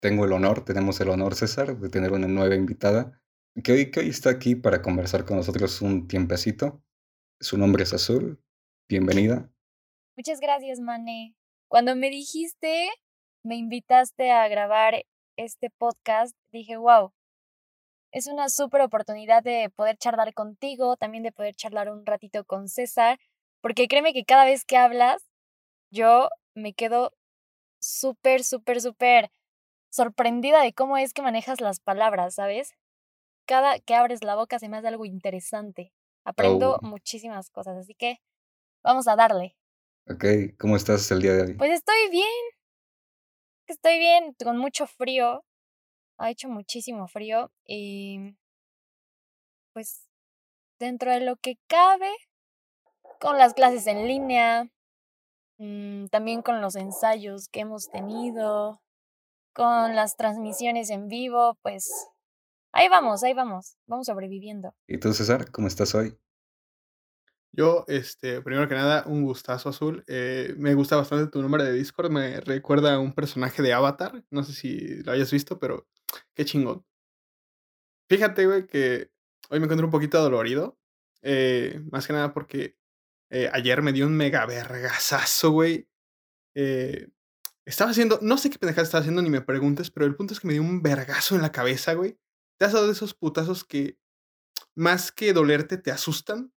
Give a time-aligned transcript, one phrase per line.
[0.00, 3.20] tengo el honor, tenemos el honor, César, de tener una nueva invitada
[3.62, 6.82] que hoy, que hoy está aquí para conversar con nosotros un tiempecito.
[7.40, 8.42] Su nombre es Azul.
[8.88, 9.50] Bienvenida.
[10.16, 11.36] Muchas gracias, Mane.
[11.68, 12.88] Cuando me dijiste,
[13.44, 15.04] me invitaste a grabar
[15.36, 17.12] este podcast, dije, wow,
[18.12, 22.68] es una súper oportunidad de poder charlar contigo, también de poder charlar un ratito con
[22.68, 23.18] César,
[23.60, 25.30] porque créeme que cada vez que hablas,
[25.92, 27.12] yo me quedo
[27.80, 29.30] súper, súper, súper
[29.90, 32.72] sorprendida de cómo es que manejas las palabras, ¿sabes?
[33.46, 35.92] Cada que abres la boca se me hace algo interesante.
[36.24, 38.18] Aprendo Oh, muchísimas cosas, así que
[38.84, 39.56] vamos a darle.
[40.06, 40.24] ok,
[40.58, 41.58] ¿cómo estás el día de hoy?
[41.58, 42.26] Pues estoy bien,
[43.66, 45.44] estoy bien, con mucho frío.
[46.18, 48.36] Ha hecho muchísimo frío y
[49.72, 50.08] pues
[50.80, 52.10] dentro de lo que cabe,
[53.20, 54.68] con las clases en línea,
[55.58, 58.82] mm, también con los ensayos que hemos tenido,
[59.52, 61.90] con las transmisiones en vivo, pues
[62.72, 64.74] ahí vamos, ahí vamos, vamos sobreviviendo.
[64.86, 66.16] ¿Y tú, César, cómo estás hoy?
[67.52, 70.04] Yo, este, primero que nada, un gustazo azul.
[70.06, 72.10] Eh, me gusta bastante tu número de Discord.
[72.10, 74.24] Me recuerda a un personaje de Avatar.
[74.30, 75.88] No sé si lo hayas visto, pero
[76.34, 76.84] qué chingón.
[78.08, 79.10] Fíjate, güey, que
[79.50, 80.78] hoy me encuentro un poquito dolorido.
[81.22, 82.76] eh, más que nada porque
[83.30, 85.88] eh, ayer me dio un mega vergasazo, güey.
[86.54, 87.08] Eh,
[87.70, 90.40] estaba haciendo, no sé qué pendejada estaba haciendo, ni me preguntes, pero el punto es
[90.40, 92.18] que me dio un vergazo en la cabeza, güey.
[92.58, 93.98] ¿Te has dado de esos putazos que
[94.76, 96.52] más que dolerte te asustan?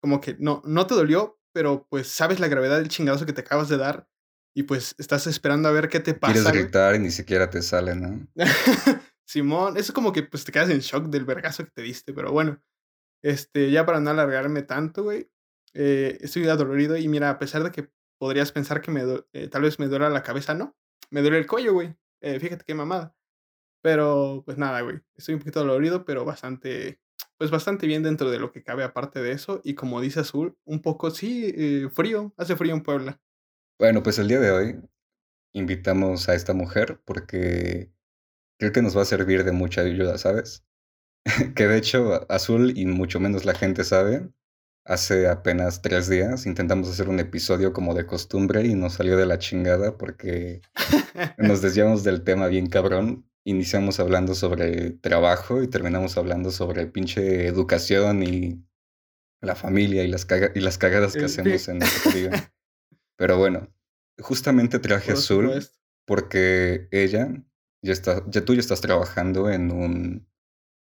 [0.00, 3.40] Como que no, no te dolió, pero pues sabes la gravedad del chingadazo que te
[3.40, 4.08] acabas de dar
[4.54, 6.62] y pues estás esperando a ver qué te Quieres pasa, güey.
[6.62, 8.28] gritar y ni siquiera te sale, ¿no?
[9.26, 12.32] Simón, eso como que pues te quedas en shock del vergazo que te diste, pero
[12.32, 12.62] bueno,
[13.22, 15.30] este, ya para no alargarme tanto, güey,
[15.74, 19.02] eh, estoy adolorido y mira, a pesar de que podrías pensar que me
[19.32, 20.76] eh, tal vez me duela la cabeza, no,
[21.10, 23.16] me duele el cuello, güey, eh, fíjate qué mamada,
[23.82, 27.00] pero pues nada, güey, estoy un poquito dolorido, pero bastante,
[27.36, 30.56] pues bastante bien dentro de lo que cabe aparte de eso y como dice Azul,
[30.64, 33.20] un poco, sí, eh, frío, hace frío en Puebla.
[33.78, 34.80] Bueno, pues el día de hoy
[35.54, 37.92] invitamos a esta mujer porque
[38.58, 40.64] creo que nos va a servir de mucha ayuda, ¿sabes?
[41.54, 44.28] Que de hecho, Azul y mucho menos la gente sabe,
[44.88, 49.26] hace apenas tres días intentamos hacer un episodio como de costumbre y nos salió de
[49.26, 50.62] la chingada porque
[51.36, 53.24] nos desviamos del tema bien cabrón.
[53.44, 58.64] Iniciamos hablando sobre trabajo y terminamos hablando sobre pinche educación y
[59.40, 62.52] la familia y las, caga- y las cagadas que hacemos en nuestra vida.
[63.16, 63.68] Pero bueno,
[64.20, 65.78] justamente traje Por Azul supuesto.
[66.06, 67.28] porque ella
[67.82, 70.28] ya está, ya tú ya estás trabajando en un,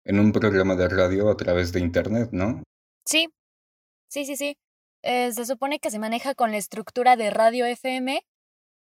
[0.04, 2.62] en un programa de radio a través de internet, ¿no?
[3.06, 3.28] Sí,
[4.10, 4.58] sí, sí, sí.
[5.02, 8.22] Eh, se supone que se maneja con la estructura de radio FM,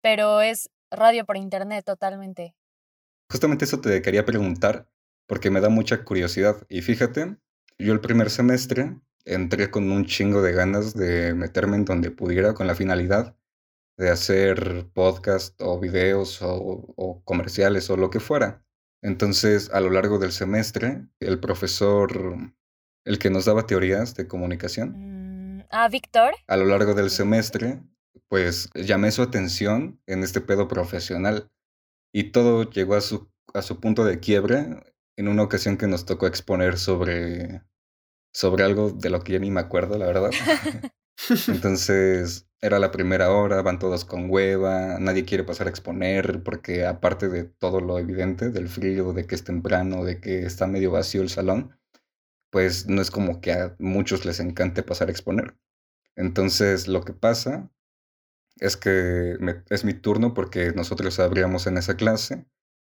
[0.01, 2.55] pero es radio por internet totalmente.
[3.31, 4.89] Justamente eso te quería preguntar
[5.27, 6.65] porque me da mucha curiosidad.
[6.67, 7.37] Y fíjate,
[7.77, 12.53] yo el primer semestre entré con un chingo de ganas de meterme en donde pudiera
[12.53, 13.35] con la finalidad
[13.97, 18.63] de hacer podcast o videos o, comerciales o lo que fuera.
[19.01, 22.53] Entonces, a lo largo del semestre, el profesor,
[23.05, 25.18] el que nos daba teorías de comunicación,
[25.71, 26.33] ah, Víctor.
[26.47, 27.81] a lo largo del semestre,
[28.27, 31.51] pues llamé su atención en este pedo profesional
[32.13, 34.83] y todo llegó a su, a su punto de quiebre
[35.17, 37.63] en una ocasión que nos tocó exponer sobre,
[38.33, 40.31] sobre algo de lo que ya ni me acuerdo, la verdad.
[41.47, 46.85] Entonces era la primera hora, van todos con hueva, nadie quiere pasar a exponer porque
[46.85, 50.91] aparte de todo lo evidente, del frío, de que es temprano, de que está medio
[50.91, 51.78] vacío el salón,
[52.51, 55.55] pues no es como que a muchos les encante pasar a exponer.
[56.15, 57.71] Entonces lo que pasa
[58.59, 59.37] es que
[59.69, 62.45] es mi turno porque nosotros abríamos en esa clase,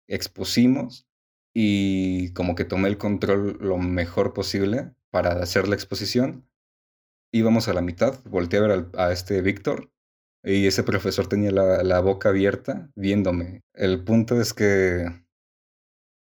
[0.09, 1.09] expusimos
[1.55, 6.47] y como que tomé el control lo mejor posible para hacer la exposición
[7.33, 9.91] íbamos a la mitad, volteé a ver al- a este Víctor
[10.43, 13.63] y ese profesor tenía la, la boca abierta viéndome.
[13.75, 15.07] El punto es que,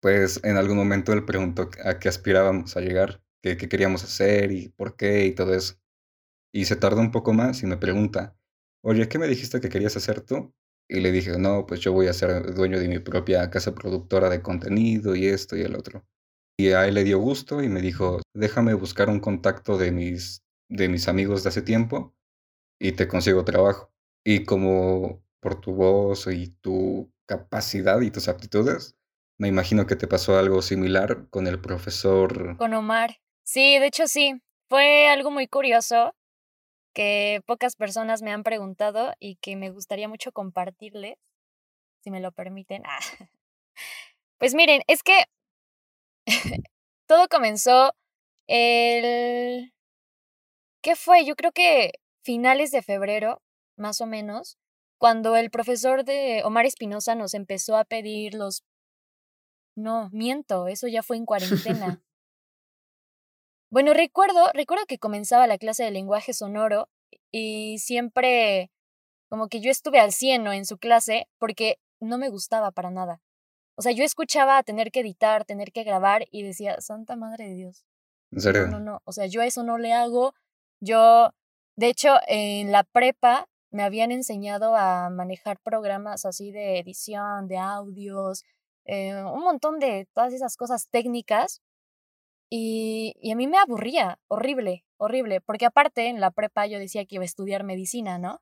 [0.01, 4.69] pues, en algún momento él preguntó a qué aspirábamos a llegar, qué, queríamos hacer y
[4.69, 5.75] por qué y todo eso.
[6.53, 8.38] Y se tardó un poco más y me pregunta,
[8.83, 10.53] oye, ¿qué me dijiste que querías hacer tú?
[10.89, 14.29] Y le dije, no, pues yo voy a ser dueño de mi propia casa productora
[14.29, 16.05] de contenido y esto y el otro.
[16.57, 20.44] Y a él le dio gusto y me dijo, déjame buscar un contacto de mis,
[20.69, 22.15] de mis amigos de hace tiempo
[22.79, 23.91] y te consigo trabajo.
[24.25, 28.96] Y como por tu voz y tu capacidad y tus aptitudes,
[29.38, 32.57] me imagino que te pasó algo similar con el profesor.
[32.57, 33.19] Con Omar.
[33.44, 34.42] Sí, de hecho sí.
[34.69, 36.13] Fue algo muy curioso
[36.94, 41.18] que pocas personas me han preguntado y que me gustaría mucho compartirles,
[42.04, 42.84] si me lo permiten.
[42.86, 43.00] Ah.
[44.39, 45.24] Pues miren, es que
[47.07, 47.94] todo comenzó
[48.48, 49.74] el...
[50.83, 51.25] ¿Qué fue?
[51.25, 51.94] Yo creo que
[52.24, 53.42] finales de febrero,
[53.78, 54.57] más o menos,
[55.00, 58.63] cuando el profesor de Omar Espinosa nos empezó a pedir los...
[59.77, 61.25] No, miento, eso ya fue en
[61.75, 62.01] cuarentena.
[63.69, 66.89] bueno, recuerdo, recuerdo que comenzaba la clase de lenguaje sonoro
[67.31, 68.71] y siempre
[69.29, 73.21] como que yo estuve al cieno en su clase porque no me gustaba para nada.
[73.75, 77.53] O sea, yo escuchaba tener que editar, tener que grabar y decía, Santa Madre de
[77.53, 77.85] Dios.
[78.31, 78.68] ¿En serio?
[78.68, 79.01] No, no, no.
[79.03, 80.33] O sea, yo eso no le hago.
[80.80, 81.31] Yo,
[81.75, 87.57] de hecho, en la prepa me habían enseñado a manejar programas así de edición, de
[87.57, 88.44] audios,
[88.88, 91.62] eh, un montón de todas esas cosas técnicas.
[92.50, 97.06] Y, y a mí me aburría, horrible, horrible, porque aparte en la prepa yo decía
[97.06, 98.42] que iba a estudiar medicina, ¿no?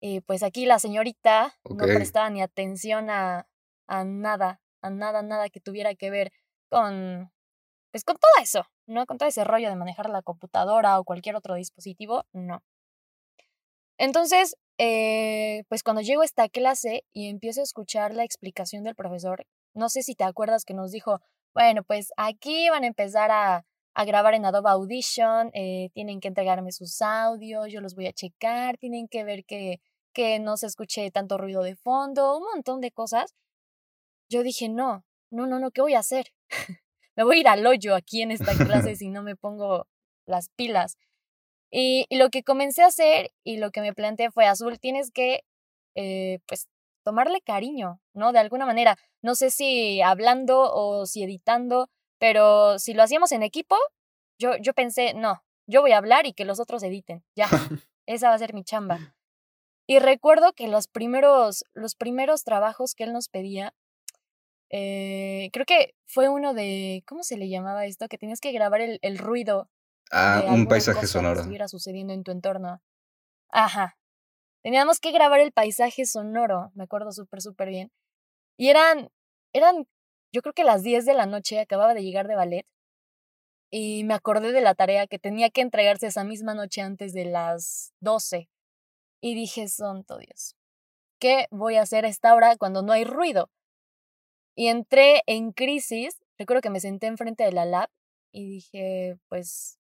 [0.00, 3.48] Y pues aquí la señorita no prestaba ni atención a,
[3.88, 6.32] a nada, a nada, nada que tuviera que ver
[6.70, 7.32] con,
[7.90, 9.06] pues con todo eso, ¿no?
[9.06, 12.62] Con todo ese rollo de manejar la computadora o cualquier otro dispositivo, no.
[13.98, 18.94] Entonces, eh, pues cuando llego a esta clase y empiezo a escuchar la explicación del
[18.94, 21.20] profesor, no sé si te acuerdas que nos dijo,
[21.54, 26.28] bueno, pues aquí van a empezar a, a grabar en Adobe Audition, eh, tienen que
[26.28, 29.80] entregarme sus audios, yo los voy a checar, tienen que ver que,
[30.12, 33.34] que no se escuche tanto ruido de fondo, un montón de cosas.
[34.28, 36.32] Yo dije, no, no, no, no, ¿qué voy a hacer?
[37.16, 39.86] me voy a ir al hoyo aquí en esta clase si no me pongo
[40.26, 40.96] las pilas.
[41.76, 45.42] Y, lo que comencé a hacer y lo que me planteé fue, Azul, tienes que,
[45.96, 46.68] eh, pues,
[47.02, 48.32] tomarle cariño, ¿no?
[48.32, 48.96] De alguna manera.
[49.22, 51.88] No sé si hablando o si editando,
[52.20, 53.76] pero si lo hacíamos en equipo,
[54.38, 57.24] yo, yo pensé, no, yo voy a hablar y que los otros editen.
[57.34, 57.48] Ya,
[58.06, 59.16] esa va a ser mi chamba.
[59.88, 63.74] Y recuerdo que los primeros, los primeros trabajos que él nos pedía,
[64.70, 68.06] eh, creo que fue uno de, ¿cómo se le llamaba esto?
[68.08, 69.68] Que tenías que grabar el, el ruido
[70.16, 71.34] Ah, un paisaje sonoro.
[71.34, 72.80] Que estuviera sucediendo en tu entorno.
[73.50, 73.98] Ajá.
[74.62, 77.90] Teníamos que grabar el paisaje sonoro, me acuerdo súper, súper bien.
[78.56, 79.10] Y eran,
[79.52, 79.88] eran,
[80.32, 82.64] yo creo que las 10 de la noche, acababa de llegar de ballet.
[83.70, 87.24] Y me acordé de la tarea que tenía que entregarse esa misma noche antes de
[87.24, 88.48] las 12.
[89.20, 90.54] Y dije, santo Dios,
[91.18, 93.50] ¿qué voy a hacer a esta hora cuando no hay ruido?
[94.54, 97.90] Y entré en crisis, recuerdo que me senté enfrente de la lab
[98.30, 99.80] y dije, pues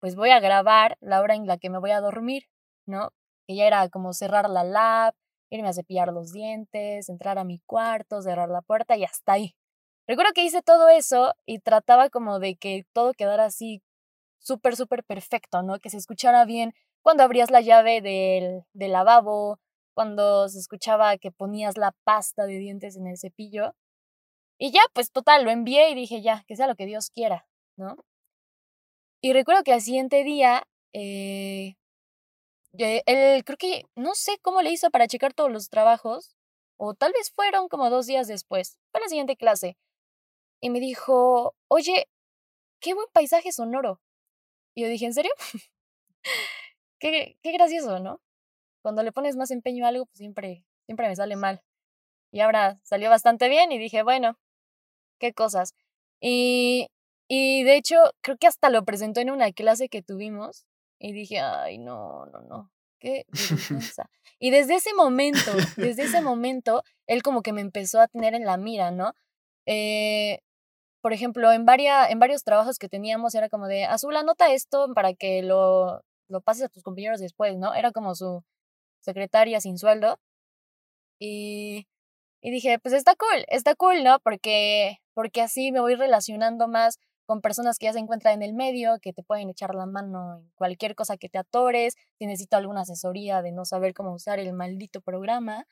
[0.00, 2.44] pues voy a grabar la hora en la que me voy a dormir,
[2.86, 3.10] ¿no?
[3.46, 5.14] Que ya era como cerrar la lab,
[5.50, 9.56] irme a cepillar los dientes, entrar a mi cuarto, cerrar la puerta y hasta ahí.
[10.08, 13.82] Recuerdo que hice todo eso y trataba como de que todo quedara así
[14.38, 15.78] súper, súper perfecto, ¿no?
[15.80, 19.60] Que se escuchara bien cuando abrías la llave del, del lavabo,
[19.94, 23.74] cuando se escuchaba que ponías la pasta de dientes en el cepillo.
[24.58, 27.46] Y ya, pues total, lo envié y dije, ya, que sea lo que Dios quiera,
[27.76, 27.96] ¿no?
[29.26, 31.74] Y recuerdo que al siguiente día, eh,
[32.78, 36.36] él creo que, no sé cómo le hizo para checar todos los trabajos,
[36.76, 39.76] o tal vez fueron como dos días después, fue la siguiente clase,
[40.60, 42.08] y me dijo, oye,
[42.78, 44.00] qué buen paisaje sonoro.
[44.76, 45.32] Y yo dije, ¿en serio?
[47.00, 48.20] qué, qué gracioso, ¿no?
[48.80, 51.64] Cuando le pones más empeño a algo, pues siempre, siempre me sale mal.
[52.30, 54.38] Y ahora salió bastante bien y dije, bueno,
[55.18, 55.74] qué cosas.
[56.20, 56.90] Y
[57.28, 60.66] y de hecho, creo que hasta lo presentó en una clase que tuvimos
[60.98, 63.26] y dije, ay, no, no, no, qué
[63.90, 64.10] vergüenza.
[64.38, 68.44] y desde ese momento, desde ese momento, él como que me empezó a tener en
[68.44, 69.14] la mira, ¿no?
[69.66, 70.40] Eh,
[71.00, 74.92] por ejemplo, en, varia, en varios trabajos que teníamos era como de, Azul, anota esto
[74.94, 77.74] para que lo, lo pases a tus compañeros después, ¿no?
[77.74, 78.42] Era como su
[79.00, 80.18] secretaria sin sueldo.
[81.20, 81.86] Y,
[82.42, 84.18] y dije, pues está cool, está cool, ¿no?
[84.20, 88.54] Porque, porque así me voy relacionando más con personas que ya se encuentran en el
[88.54, 92.56] medio, que te pueden echar la mano en cualquier cosa que te atores, si necesito
[92.56, 95.66] alguna asesoría de no saber cómo usar el maldito programa.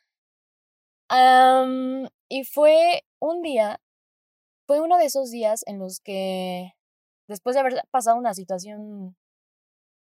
[2.29, 3.81] y fue un día,
[4.67, 6.73] fue uno de esos días en los que,
[7.29, 9.17] después de haber pasado una situación,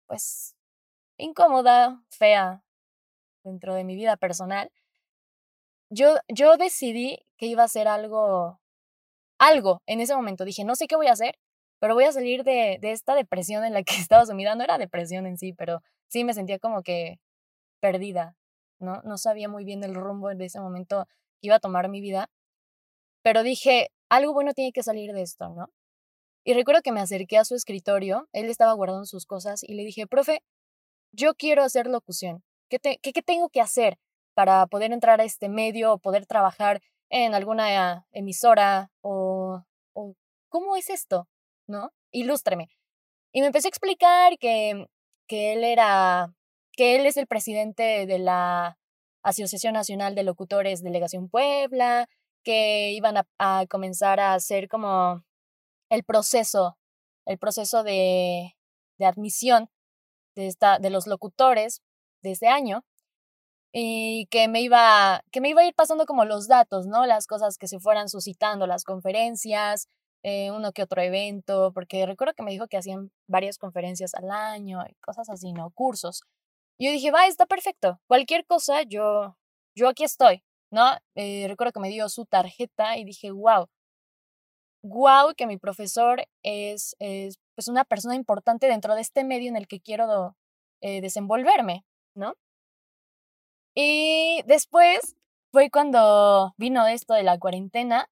[0.07, 0.57] pues,
[1.19, 2.63] incómoda, fea,
[3.45, 4.71] dentro de mi vida personal,
[5.91, 8.60] yo, yo decidí que iba a hacer algo
[9.41, 10.45] algo en ese momento.
[10.45, 11.37] Dije, no sé qué voy a hacer,
[11.81, 14.55] pero voy a salir de, de esta depresión en la que estaba sumida.
[14.55, 17.19] No era depresión en sí, pero sí me sentía como que
[17.81, 18.37] perdida,
[18.79, 19.03] ¿no?
[19.05, 21.07] No sabía muy bien el rumbo de ese momento
[21.41, 22.31] que iba a tomar mi vida.
[23.23, 25.69] Pero dije, algo bueno tiene que salir de esto, ¿no?
[26.45, 29.85] Y recuerdo que me acerqué a su escritorio, él estaba guardando sus cosas y le
[29.85, 30.43] dije, profe,
[31.13, 32.43] yo quiero hacer locución.
[32.71, 33.99] ¿Qué, qué, qué tengo que hacer
[34.35, 36.81] para poder entrar a este medio o poder trabajar
[37.11, 39.63] en alguna emisora o,
[39.95, 40.15] o
[40.49, 41.29] ¿cómo es esto?
[41.67, 41.93] ¿No?
[42.13, 42.69] Ilústreme.
[43.33, 44.87] Y me empecé a explicar que,
[45.29, 46.33] que él era,
[46.73, 48.79] que él es el presidente de la
[49.23, 52.09] Asociación Nacional de Locutores Delegación Puebla,
[52.43, 55.23] que iban a, a comenzar a hacer como
[55.91, 56.79] el proceso,
[57.27, 58.57] el proceso de,
[58.99, 59.69] de admisión
[60.35, 61.83] de, esta, de los locutores
[62.23, 62.85] de este año
[63.73, 67.07] y que me iba que me iba a ir pasando como los datos, ¿no?
[67.07, 69.89] Las cosas que se fueran suscitando, las conferencias,
[70.23, 74.31] eh, uno que otro evento, porque recuerdo que me dijo que hacían varias conferencias al
[74.31, 75.71] año y cosas así, ¿no?
[75.71, 76.23] Cursos.
[76.79, 78.01] Y yo dije, va, está perfecto.
[78.09, 79.37] Cualquier cosa, yo,
[79.77, 80.97] yo aquí estoy, ¿no?
[81.15, 83.69] Eh, recuerdo que me dio su tarjeta y dije, wow,
[84.83, 89.57] wow, que mi profesor es, es pues una persona importante dentro de este medio en
[89.57, 90.37] el que quiero
[90.81, 91.85] eh, desenvolverme,
[92.15, 92.35] ¿no?
[93.75, 95.17] Y después
[95.53, 98.09] fue cuando vino esto de la cuarentena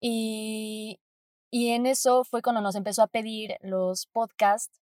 [0.00, 1.00] y,
[1.50, 4.80] y en eso fue cuando nos empezó a pedir los podcasts,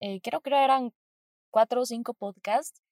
[0.00, 0.92] eh, creo que eran
[1.50, 2.82] cuatro o cinco podcasts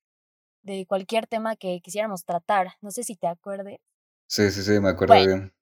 [0.62, 2.74] de cualquier tema que quisiéramos tratar.
[2.80, 3.78] No sé si te acuerdes.
[4.28, 5.52] Sí, sí, sí, me acuerdo bien.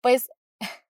[0.00, 0.30] Pues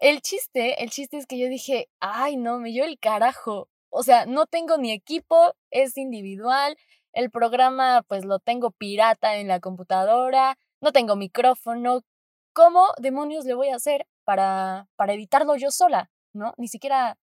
[0.00, 3.70] el chiste, el chiste es que yo dije, ay, no, me dio el carajo.
[3.88, 6.76] O sea, no tengo ni equipo, es individual,
[7.16, 12.02] el programa pues lo tengo pirata en la computadora, no tengo micrófono.
[12.52, 16.10] ¿Cómo demonios le voy a hacer para, para editarlo yo sola?
[16.34, 16.52] ¿No?
[16.58, 17.16] Ni siquiera,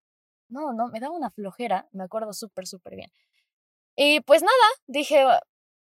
[0.49, 3.11] no, no, me daba una flojera, me acuerdo súper, súper bien.
[3.95, 5.25] Y pues nada, dije,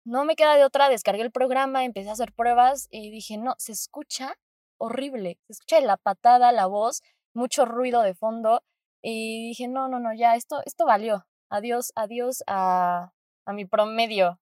[0.05, 3.53] no me queda de otra, descargué el programa, empecé a hacer pruebas y dije, no,
[3.59, 4.37] se escucha
[4.79, 7.03] horrible, se escucha la patada, la voz,
[7.35, 8.63] mucho ruido de fondo
[9.03, 11.27] y dije, no, no, no, ya, esto, esto valió.
[11.49, 13.11] Adiós, adiós a,
[13.49, 14.39] a mi promedio,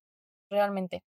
[0.49, 1.03] realmente.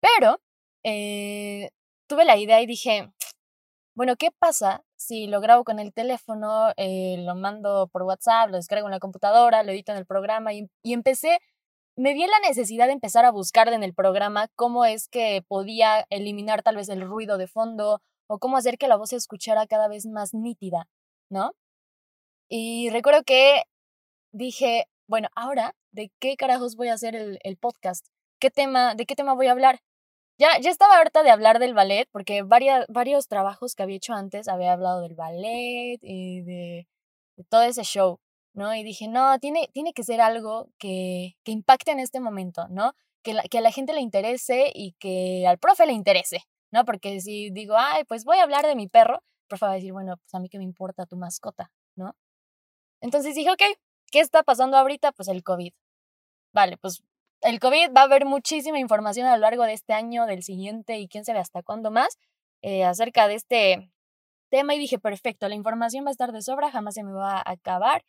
[0.00, 0.40] Pero
[0.84, 1.70] eh,
[2.06, 3.10] tuve la idea y dije,
[3.96, 8.56] bueno, ¿qué pasa si lo grabo con el teléfono, eh, lo mando por WhatsApp, lo
[8.56, 11.38] descargo en la computadora, lo edito en el programa y, y empecé,
[11.96, 16.06] me vi la necesidad de empezar a buscar en el programa cómo es que podía
[16.10, 19.66] eliminar tal vez el ruido de fondo o cómo hacer que la voz se escuchara
[19.66, 20.86] cada vez más nítida,
[21.30, 21.52] ¿no?
[22.48, 23.62] Y recuerdo que
[24.32, 28.06] dije, bueno, ahora, ¿de qué carajos voy a hacer el, el podcast?
[28.38, 29.80] ¿Qué tema, ¿De qué tema voy a hablar?
[30.38, 34.14] Ya, ya estaba harta de hablar del ballet, porque varias, varios trabajos que había hecho
[34.14, 36.86] antes había hablado del ballet y de,
[37.36, 38.20] de todo ese show,
[38.54, 38.72] ¿no?
[38.76, 42.92] Y dije, no, tiene, tiene que ser algo que, que impacte en este momento, ¿no?
[43.24, 46.84] Que, la, que a la gente le interese y que al profe le interese, ¿no?
[46.84, 49.74] Porque si digo, ay, pues voy a hablar de mi perro, el profe va a
[49.74, 52.14] decir, bueno, pues a mí que me importa tu mascota, ¿no?
[53.00, 53.62] Entonces dije, ok,
[54.10, 55.12] ¿Qué está pasando ahorita?
[55.12, 55.72] Pues el COVID.
[56.52, 57.02] Vale, pues
[57.40, 60.98] el COVID va a haber muchísima información a lo largo de este año, del siguiente
[60.98, 62.18] y quién sabe hasta cuándo más
[62.62, 63.90] eh, acerca de este
[64.50, 67.38] tema y dije, perfecto, la información va a estar de sobra, jamás se me va
[67.38, 68.04] a acabar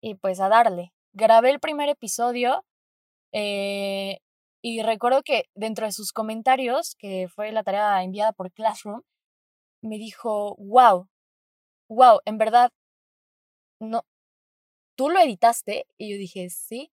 [0.00, 0.92] y pues a darle.
[1.12, 2.64] Grabé el primer episodio
[3.32, 4.20] eh,
[4.62, 9.02] y recuerdo que dentro de sus comentarios, que fue la tarea enviada por Classroom,
[9.82, 11.08] me dijo, wow,
[11.88, 12.70] wow, en verdad,
[13.80, 14.04] no,
[14.96, 15.86] ¿tú lo editaste?
[15.98, 16.90] Y yo dije, sí.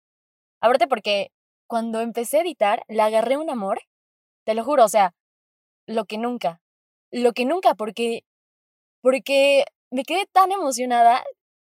[0.60, 1.30] Aparte porque
[1.66, 3.80] cuando empecé a editar, le agarré un amor,
[4.44, 5.14] te lo juro, o sea,
[5.86, 6.60] lo que nunca,
[7.10, 8.24] lo que nunca, porque,
[9.02, 11.22] porque me quedé tan emocionada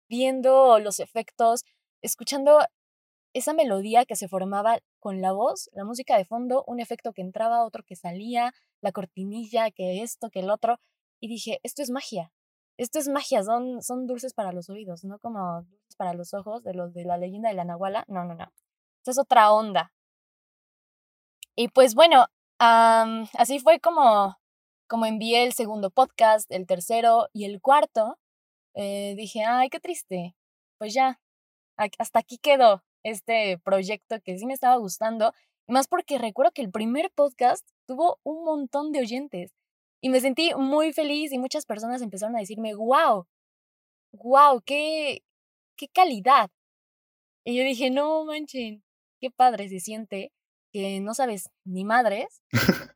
[0.09, 1.63] viendo los efectos,
[2.01, 2.59] escuchando
[3.33, 7.21] esa melodía que se formaba con la voz, la música de fondo, un efecto que
[7.21, 10.79] entraba, otro que salía, la cortinilla, que esto, que el otro,
[11.19, 12.31] y dije, esto es magia,
[12.77, 16.63] esto es magia, son, son dulces para los oídos, no como dulces para los ojos
[16.63, 18.05] de los de la leyenda de la Nahuala.
[18.07, 18.51] No, no, no.
[19.05, 19.93] Esta es otra onda.
[21.55, 22.25] Y pues bueno,
[22.57, 24.35] así fue como,
[24.88, 28.17] como envié el segundo podcast, el tercero y el cuarto.
[28.74, 30.35] Eh, dije, ay, qué triste.
[30.79, 31.21] Pues ya,
[31.77, 35.33] hasta aquí quedó este proyecto que sí me estaba gustando.
[35.67, 39.53] Más porque recuerdo que el primer podcast tuvo un montón de oyentes.
[40.01, 43.27] Y me sentí muy feliz y muchas personas empezaron a decirme, wow,
[44.13, 45.21] wow, qué,
[45.77, 46.50] qué calidad.
[47.43, 48.85] Y yo dije, no manchen,
[49.25, 50.32] qué padre se siente
[50.72, 52.44] que no sabes ni madres.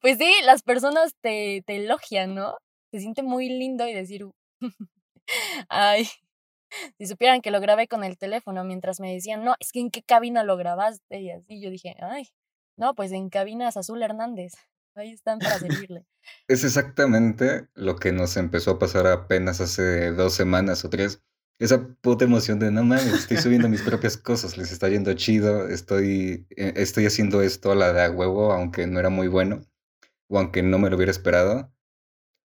[0.00, 2.56] pues sí, las personas te, te elogian, ¿no?
[2.92, 4.26] Se siente muy lindo y decir,
[5.68, 6.08] ay,
[6.98, 9.90] si supieran que lo grabé con el teléfono mientras me decían, no, es que en
[9.90, 12.28] qué cabina lo grabaste y así, yo dije, ay,
[12.76, 14.52] no, pues en cabinas Azul Hernández.
[14.94, 16.06] Ahí están para servirle.
[16.46, 21.22] Es exactamente lo que nos empezó a pasar apenas hace dos semanas o tres.
[21.58, 25.68] Esa puta emoción de no mames, estoy subiendo mis propias cosas, les está yendo chido,
[25.68, 29.62] estoy, eh, estoy haciendo esto a la de a huevo, aunque no era muy bueno.
[30.28, 31.72] o aunque no me lo hubiera esperado,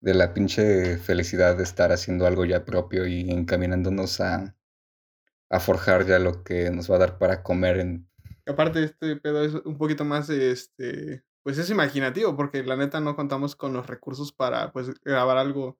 [0.00, 4.56] de la pinche felicidad de estar haciendo algo ya propio y encaminándonos a,
[5.50, 8.08] a forjar ya lo que nos va a dar para comer en...
[8.46, 13.16] Aparte, este pedo es un poquito más, este, pues es imaginativo, porque la neta no
[13.16, 15.78] contamos con los recursos para, pues, grabar algo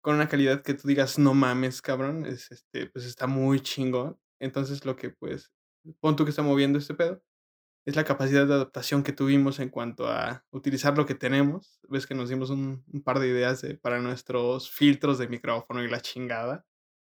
[0.00, 4.18] con una calidad que tú digas, no mames, cabrón, es, este, pues está muy chingón.
[4.40, 5.52] Entonces, lo que, pues,
[6.00, 7.22] pon tú que está moviendo este pedo,
[7.86, 11.80] es la capacidad de adaptación que tuvimos en cuanto a utilizar lo que tenemos.
[11.88, 15.82] Ves que nos dimos un, un par de ideas de, para nuestros filtros de micrófono
[15.82, 16.66] y la chingada.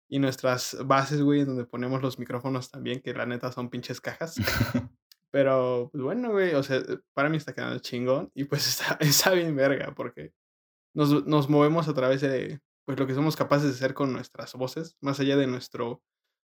[0.09, 3.99] Y nuestras bases, güey, en donde ponemos los micrófonos también, que la neta son pinches
[3.99, 4.35] cajas.
[5.31, 6.81] Pero, pues bueno, güey, o sea,
[7.13, 10.33] para mí está quedando chingón y pues está, está bien verga porque
[10.93, 14.53] nos, nos movemos a través de pues lo que somos capaces de hacer con nuestras
[14.53, 16.01] voces, más allá de nuestro,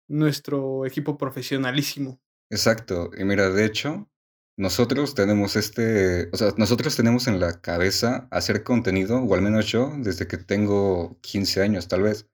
[0.08, 2.20] nuestro equipo profesionalísimo.
[2.50, 3.12] Exacto.
[3.16, 4.10] Y mira, de hecho,
[4.58, 9.68] nosotros tenemos este, o sea, nosotros tenemos en la cabeza hacer contenido, o al menos
[9.68, 12.28] yo, desde que tengo 15 años tal vez.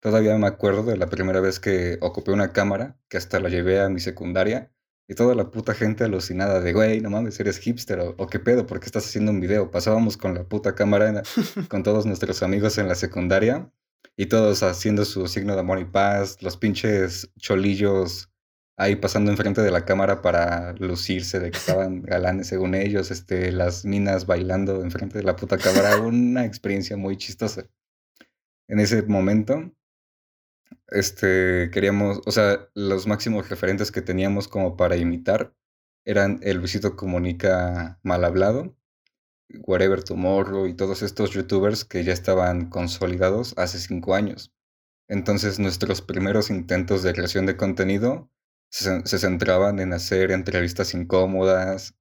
[0.00, 3.82] Todavía me acuerdo de la primera vez que ocupé una cámara, que hasta la llevé
[3.82, 4.72] a mi secundaria,
[5.08, 8.38] y toda la puta gente alucinada de, güey, no mames, eres hipster, o, o qué
[8.38, 9.70] pedo, ¿por qué estás haciendo un video?
[9.70, 11.22] Pasábamos con la puta cámara en
[11.68, 13.70] con todos nuestros amigos en la secundaria,
[14.16, 18.30] y todos haciendo su signo de amor y paz, los pinches cholillos
[18.76, 23.52] ahí pasando enfrente de la cámara para lucirse de que estaban galanes según ellos, este,
[23.52, 27.66] las minas bailando enfrente de la puta cámara, una experiencia muy chistosa.
[28.68, 29.72] En ese momento,
[30.88, 35.54] este, queríamos, o sea, los máximos referentes que teníamos como para imitar
[36.04, 38.76] eran el Luisito Comunica mal hablado,
[39.66, 44.52] Whatever Tomorrow y todos estos youtubers que ya estaban consolidados hace cinco años.
[45.08, 48.30] Entonces nuestros primeros intentos de creación de contenido
[48.70, 51.94] se, se centraban en hacer entrevistas incómodas,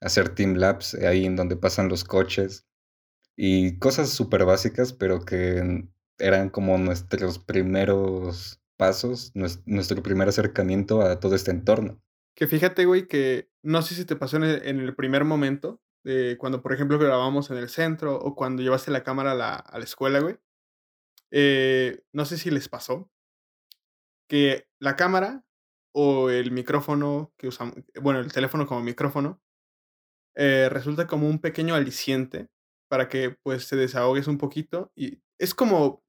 [0.00, 2.66] hacer team labs ahí en donde pasan los coches
[3.36, 11.02] y cosas súper básicas, pero que eran como nuestros primeros pasos, nues- nuestro primer acercamiento
[11.02, 12.00] a todo este entorno.
[12.34, 16.62] Que fíjate, güey, que no sé si te pasó en el, primer momento, de cuando,
[16.62, 19.84] por ejemplo, grabamos en el centro o cuando llevaste la cámara a la, a la
[19.84, 20.38] escuela, güey.
[21.30, 23.10] eh, no sé si les pasó
[24.28, 25.44] que la cámara
[25.92, 29.40] o el micrófono que usamos, bueno, el teléfono como micrófono,
[30.36, 32.48] eh, resulta como un pequeño aliciente
[32.88, 36.04] para que pues te desahogues un poquito y es como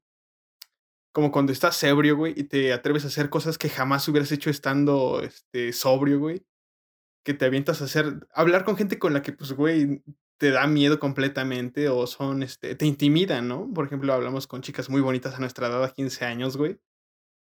[1.19, 4.49] como cuando estás ebrio, güey, y te atreves a hacer cosas que jamás hubieras hecho
[4.49, 6.45] estando, este, sobrio, güey,
[7.25, 10.01] que te avientas a hacer hablar con gente con la que, pues, güey,
[10.39, 13.69] te da miedo completamente o son, este, te intimidan, ¿no?
[13.73, 16.79] Por ejemplo, hablamos con chicas muy bonitas a nuestra edad, a 15 años, güey,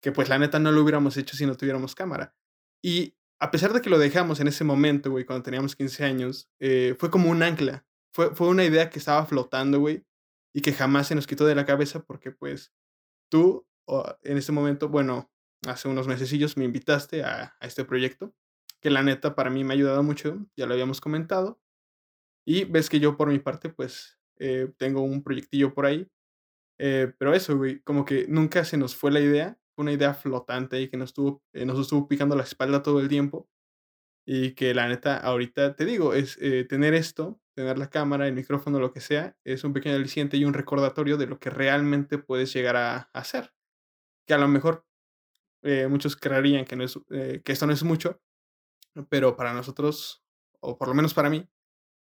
[0.02, 2.34] que, pues, la neta no lo hubiéramos hecho si no tuviéramos cámara.
[2.82, 6.48] Y a pesar de que lo dejamos en ese momento, güey, cuando teníamos 15 años,
[6.60, 7.86] eh, fue como un ancla.
[8.14, 10.06] Fue fue una idea que estaba flotando, güey,
[10.54, 12.72] y que jamás se nos quitó de la cabeza porque, pues,
[13.30, 13.66] tú,
[14.22, 15.30] en este momento, bueno,
[15.66, 18.34] hace unos mesecillos me invitaste a, a este proyecto,
[18.80, 21.60] que la neta para mí me ha ayudado mucho, ya lo habíamos comentado,
[22.46, 26.08] y ves que yo por mi parte, pues, eh, tengo un proyectillo por ahí,
[26.78, 30.14] eh, pero eso, güey, como que nunca se nos fue la idea, fue una idea
[30.14, 33.48] flotante y que nos estuvo, eh, nos estuvo picando la espalda todo el tiempo,
[34.26, 38.34] y que la neta, ahorita te digo, es eh, tener esto, tener la cámara, el
[38.34, 42.18] micrófono, lo que sea, es un pequeño aliciente y un recordatorio de lo que realmente
[42.18, 43.52] puedes llegar a hacer
[44.26, 44.84] que a lo mejor
[45.62, 48.20] eh, muchos creerían que, no es, eh, que esto no es mucho,
[49.08, 50.24] pero para nosotros,
[50.60, 51.48] o por lo menos para mí,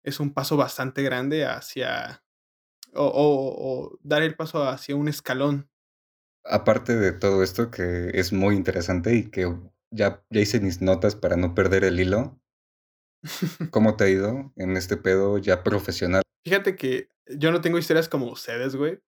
[0.03, 2.25] es un paso bastante grande hacia,
[2.95, 5.71] o dar el paso hacia un escalón.
[6.45, 9.47] Aparte de todo esto que es muy interesante y que
[9.91, 12.41] ya, ya hice mis notas para no perder el hilo,
[13.71, 16.23] ¿cómo te ha ido en este pedo ya profesional?
[16.45, 19.01] Fíjate que yo no tengo historias como ustedes, güey,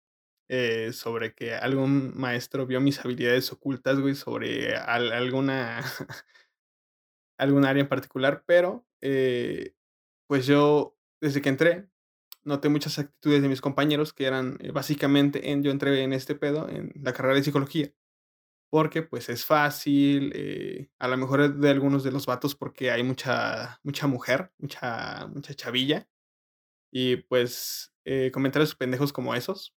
[0.49, 5.83] eh, sobre que algún maestro vio mis habilidades ocultas, güey, sobre al- alguna,
[7.39, 9.75] algún área en particular, pero eh,
[10.29, 11.89] pues yo, desde que entré,
[12.45, 16.35] noté muchas actitudes de mis compañeros que eran eh, básicamente en, yo entré en este
[16.35, 17.93] pedo, en la carrera de psicología,
[18.73, 23.03] porque pues es fácil, eh, a lo mejor de algunos de los vatos porque hay
[23.03, 26.09] mucha, mucha mujer, mucha, mucha chavilla,
[26.91, 29.75] y pues eh, comentarios pendejos como esos,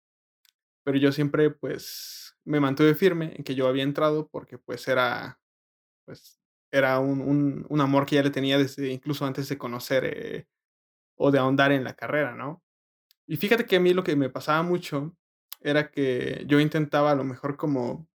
[0.84, 5.42] pero yo siempre pues me mantuve firme en que yo había entrado porque pues era,
[6.06, 6.40] pues
[6.72, 10.48] era un, un, un amor que ya le tenía desde incluso antes de conocer eh,
[11.18, 12.64] o de ahondar en la carrera, ¿no?
[13.28, 15.18] Y fíjate que a mí lo que me pasaba mucho
[15.62, 18.08] era que yo intentaba a lo mejor como,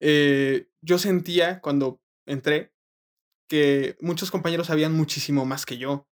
[0.00, 2.72] eh, yo sentía cuando entré
[3.48, 6.06] que muchos compañeros sabían muchísimo más que yo.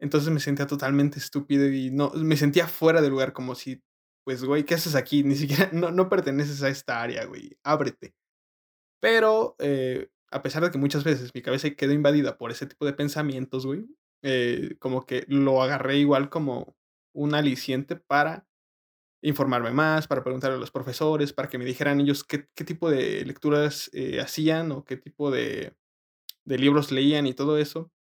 [0.00, 3.82] Entonces me sentía totalmente estúpido y no, me sentía fuera de lugar, como si,
[4.24, 5.22] pues, güey, ¿qué haces aquí?
[5.24, 8.14] Ni siquiera, no, no perteneces a esta área, güey, ábrete.
[9.00, 12.86] Pero, eh, a pesar de que muchas veces mi cabeza quedó invadida por ese tipo
[12.86, 13.86] de pensamientos, güey,
[14.22, 16.76] eh, como que lo agarré igual como
[17.14, 18.46] un aliciente para
[19.22, 22.90] informarme más, para preguntarle a los profesores, para que me dijeran ellos qué, qué tipo
[22.90, 25.76] de lecturas eh, hacían o qué tipo de,
[26.44, 27.92] de libros leían y todo eso.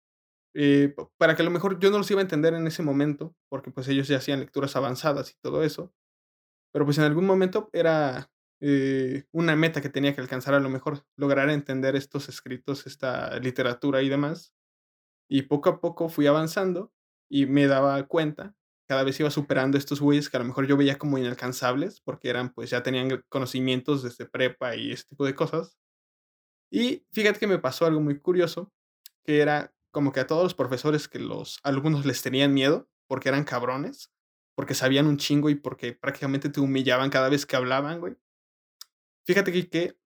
[0.54, 3.36] Eh, para que a lo mejor yo no los iba a entender en ese momento,
[3.48, 5.92] porque pues ellos ya hacían lecturas avanzadas y todo eso,
[6.72, 8.30] pero pues en algún momento era
[8.60, 13.38] eh, una meta que tenía que alcanzar a lo mejor, lograr entender estos escritos, esta
[13.38, 14.54] literatura y demás.
[15.28, 16.92] Y poco a poco fui avanzando
[17.30, 18.56] y me daba cuenta,
[18.90, 22.28] cada vez iba superando estos güeyes que a lo mejor yo veía como inalcanzables, porque
[22.28, 25.78] eran pues ya tenían conocimientos desde prepa y ese tipo de cosas.
[26.72, 28.72] Y fíjate que me pasó algo muy curioso,
[29.22, 33.28] que era como que a todos los profesores que los alumnos les tenían miedo, porque
[33.28, 34.10] eran cabrones,
[34.56, 38.16] porque sabían un chingo y porque prácticamente te humillaban cada vez que hablaban, güey.
[39.24, 39.96] Fíjate que, que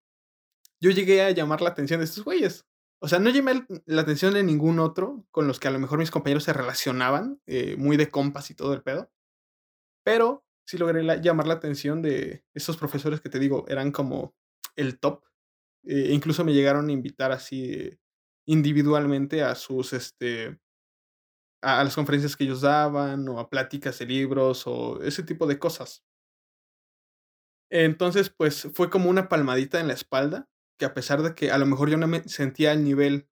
[0.78, 2.66] yo llegué a llamar la atención de estos güeyes.
[3.04, 5.98] O sea, no llamé la atención de ningún otro con los que a lo mejor
[5.98, 9.12] mis compañeros se relacionaban, eh, muy de compas y todo el pedo.
[10.02, 14.34] Pero sí logré llamar la atención de esos profesores que te digo, eran como
[14.74, 15.22] el top.
[15.82, 17.90] Eh, incluso me llegaron a invitar así
[18.46, 20.58] individualmente a sus, este,
[21.60, 25.58] a, las conferencias que ellos daban o a pláticas de libros o ese tipo de
[25.58, 26.02] cosas.
[27.68, 31.58] Entonces, pues fue como una palmadita en la espalda, que a pesar de que a
[31.58, 33.28] lo mejor yo no me sentía al nivel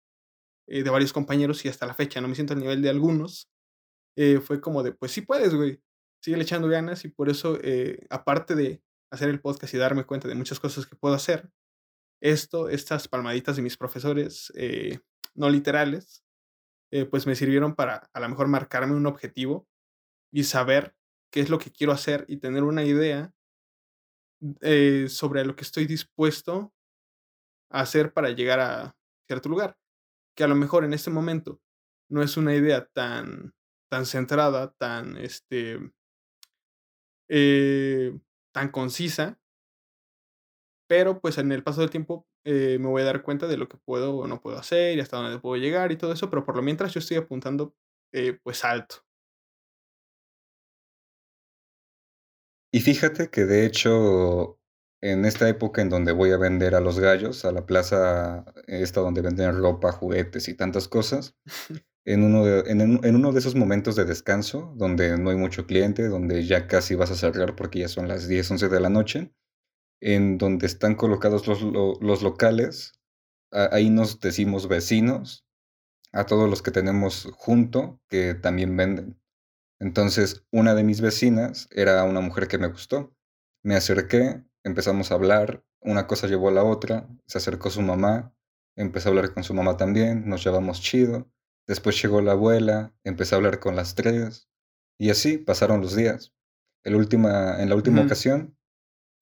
[0.68, 3.50] eh, de varios compañeros y hasta la fecha no me siento al nivel de algunos,
[4.16, 5.83] eh, fue como de, pues sí puedes, güey,
[6.22, 10.28] sigue echando ganas y por eso, eh, aparte de hacer el podcast y darme cuenta
[10.28, 11.50] de muchas cosas que puedo hacer,
[12.20, 14.52] esto, estas palmaditas de mis profesores
[15.35, 16.22] no literales,
[17.11, 19.66] pues me sirvieron para a lo mejor marcarme un objetivo
[20.33, 20.94] y saber
[21.33, 23.35] qué es lo que quiero hacer y tener una idea
[24.61, 26.72] eh, sobre lo que estoy dispuesto
[27.72, 28.96] hacer para llegar a
[29.28, 29.76] cierto lugar.
[30.37, 31.61] Que a lo mejor en este momento
[32.11, 33.54] no es una idea tan,
[33.90, 35.78] tan centrada, tan, este,
[38.52, 39.38] tan concisa,
[40.88, 43.68] pero pues en el paso del tiempo eh, me voy a dar cuenta de lo
[43.68, 46.44] que puedo o no puedo hacer y hasta dónde puedo llegar y todo eso, pero
[46.44, 47.74] por lo mientras yo estoy apuntando
[48.12, 48.96] eh, pues alto.
[52.74, 54.58] Y fíjate que de hecho,
[55.02, 59.00] en esta época en donde voy a vender a los gallos, a la plaza esta
[59.00, 61.34] donde venden ropa, juguetes y tantas cosas,
[62.04, 65.66] en uno de, en, en uno de esos momentos de descanso, donde no hay mucho
[65.66, 68.88] cliente, donde ya casi vas a cerrar porque ya son las 10, 11 de la
[68.88, 69.32] noche,
[70.00, 72.92] en donde están colocados los, los locales.
[73.50, 75.46] ahí nos decimos vecinos
[76.12, 79.20] a todos los que tenemos junto que también venden.
[79.80, 83.14] Entonces, una de mis vecinas era una mujer que me gustó.
[83.64, 88.35] Me acerqué, empezamos a hablar, una cosa llevó a la otra, se acercó su mamá,
[88.77, 91.31] empecé a hablar con su mamá también, nos llevamos chido.
[91.66, 94.48] Después llegó la abuela, empecé a hablar con las tres,
[94.98, 96.35] y así pasaron los días.
[96.85, 98.57] El última, en la última ocasión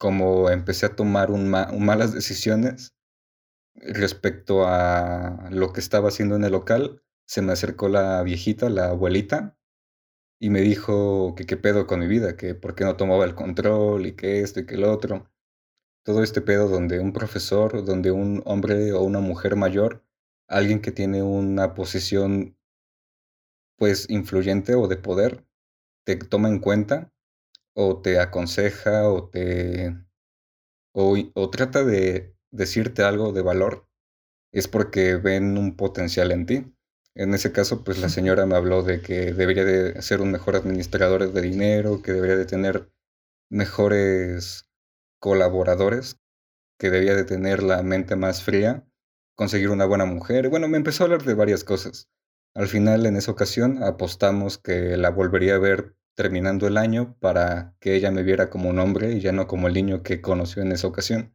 [0.01, 2.97] como empecé a tomar un malas decisiones
[3.75, 8.87] respecto a lo que estaba haciendo en el local, se me acercó la viejita, la
[8.87, 9.59] abuelita,
[10.41, 13.35] y me dijo que qué pedo con mi vida, que por qué no tomaba el
[13.37, 15.31] control y que esto y que el otro.
[16.05, 20.05] Todo este pedo donde un profesor, donde un hombre o una mujer mayor,
[20.49, 22.57] alguien que tiene una posición
[23.77, 25.45] pues influyente o de poder,
[26.05, 27.13] te toma en cuenta
[27.75, 29.97] o te aconseja o te
[30.93, 33.89] o, o trata de decirte algo de valor,
[34.53, 36.75] es porque ven un potencial en ti.
[37.15, 40.57] En ese caso, pues la señora me habló de que debería de ser un mejor
[40.57, 42.91] administrador de dinero, que debería de tener
[43.51, 44.69] mejores
[45.19, 46.17] colaboradores,
[46.79, 48.87] que debía de tener la mente más fría,
[49.35, 50.49] conseguir una buena mujer.
[50.49, 52.09] Bueno, me empezó a hablar de varias cosas.
[52.55, 57.75] Al final, en esa ocasión, apostamos que la volvería a ver terminando el año para
[57.81, 60.63] que ella me viera como un hombre y ya no como el niño que conoció
[60.63, 61.35] en esa ocasión.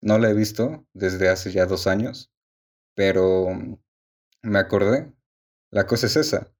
[0.00, 2.30] No la he visto desde hace ya dos años,
[2.94, 3.48] pero
[4.44, 5.12] me acordé.
[5.70, 6.52] La cosa es esa,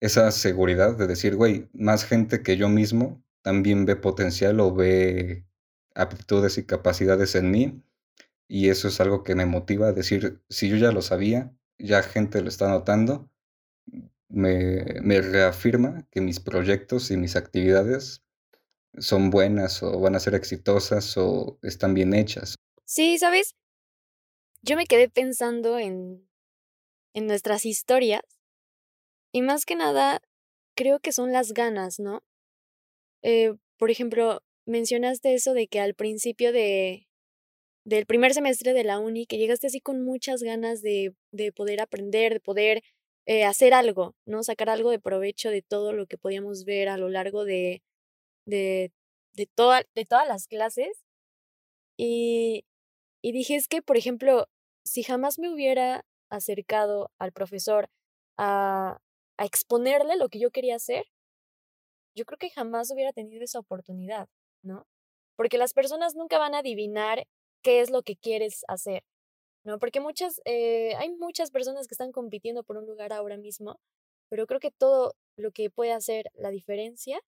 [0.00, 5.44] esa seguridad de decir, güey, más gente que yo mismo también ve potencial o ve
[5.94, 7.82] aptitudes y capacidades en mí.
[8.48, 12.02] Y eso es algo que me motiva a decir, si yo ya lo sabía, ya
[12.02, 13.30] gente lo está notando,
[14.28, 18.22] me, reafirma que mis proyectos y mis actividades
[18.98, 22.56] son buenas o van a ser exitosas o están bien hechas.
[22.84, 23.54] Sí, ¿sabes?
[24.62, 26.26] Yo me quedé pensando en,
[27.14, 28.22] en nuestras historias
[29.32, 30.20] Y más que nada,
[30.76, 32.22] creo que son las ganas, ¿no?
[33.22, 37.08] Eh, por ejemplo, mencionaste eso de que al principio de,
[37.84, 41.80] del primer semestre de la uni, que llegaste así con muchas ganas de, de poder
[41.80, 42.82] aprender, de poder
[43.26, 44.42] eh, hacer algo, ¿no?
[44.44, 47.82] Sacar algo de provecho de todo lo que podíamos ver a lo largo de,
[48.46, 48.92] de,
[49.34, 51.04] de, toda, de todas las clases.
[51.96, 52.64] Y,
[53.22, 54.48] y dije, es que, por ejemplo,
[54.84, 57.88] si jamás me hubiera acercado al profesor
[58.38, 58.98] a,
[59.38, 61.04] a exponerle lo que yo quería hacer,
[62.14, 64.28] yo creo que jamás hubiera tenido esa oportunidad,
[64.62, 64.86] ¿no?
[65.36, 67.26] Porque las personas nunca van a adivinar
[67.62, 69.02] qué es lo que quieres hacer,
[69.64, 69.78] ¿no?
[69.78, 73.80] Porque muchas, eh, hay muchas personas que están compitiendo por un lugar ahora mismo,
[74.28, 77.20] pero creo que todo lo que puede hacer la diferencia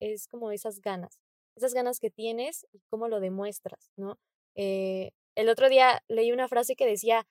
[0.00, 1.20] es como esas ganas,
[1.56, 4.18] esas ganas que tienes y cómo lo demuestras, ¿no?
[4.56, 7.26] Eh, el otro día leí una frase que decía,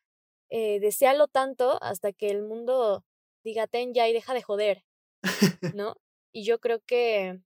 [0.57, 3.03] eh, desealo tanto hasta que el mundo
[3.43, 4.85] diga, ten ya y deja de joder,
[5.75, 5.97] ¿no?
[6.31, 7.41] Y yo creo que...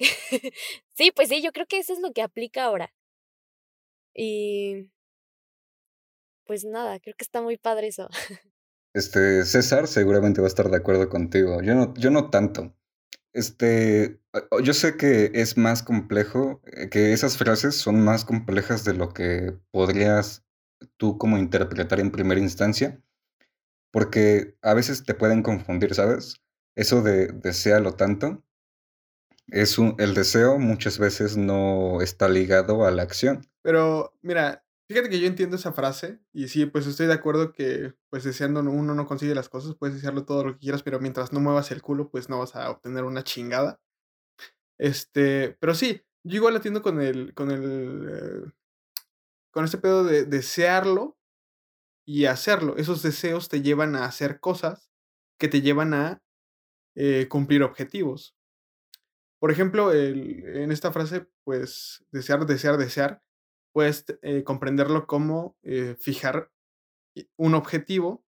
[0.94, 2.92] sí, pues sí, yo creo que eso es lo que aplica ahora.
[4.16, 4.90] Y...
[6.44, 8.08] Pues nada, creo que está muy padre eso.
[8.94, 11.62] Este, César seguramente va a estar de acuerdo contigo.
[11.62, 12.76] Yo no, yo no tanto.
[13.32, 14.20] Este,
[14.62, 19.14] yo sé que es más complejo, eh, que esas frases son más complejas de lo
[19.14, 20.44] que podrías
[20.96, 23.00] tú como interpretar en primera instancia,
[23.90, 26.42] porque a veces te pueden confundir, ¿sabes?
[26.74, 28.42] Eso de desealo tanto,
[29.48, 33.46] es un, el deseo muchas veces no está ligado a la acción.
[33.62, 37.94] Pero mira, fíjate que yo entiendo esa frase y sí, pues estoy de acuerdo que
[38.08, 41.32] pues deseando uno no consigue las cosas, puedes desearlo todo lo que quieras, pero mientras
[41.32, 43.80] no muevas el culo, pues no vas a obtener una chingada.
[44.78, 48.52] Este, pero sí, yo igual atiendo con el, con el, eh,
[49.52, 51.16] con este pedo de desearlo
[52.04, 52.76] y hacerlo.
[52.76, 54.90] Esos deseos te llevan a hacer cosas
[55.38, 56.22] que te llevan a
[56.96, 58.34] eh, cumplir objetivos.
[59.38, 63.22] Por ejemplo, el, en esta frase, pues, desear, desear, desear,
[63.72, 66.50] puedes eh, comprenderlo como eh, fijar
[67.36, 68.24] un objetivo,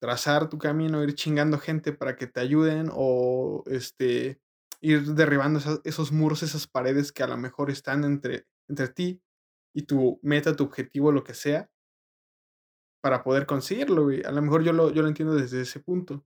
[0.00, 4.40] trazar tu camino, ir chingando gente para que te ayuden o este,
[4.80, 9.22] ir derribando esos muros, esas paredes que a lo mejor están entre, entre ti
[9.76, 11.70] y tu meta, tu objetivo, lo que sea,
[13.02, 16.24] para poder conseguirlo, A lo mejor yo lo, yo lo entiendo desde ese punto.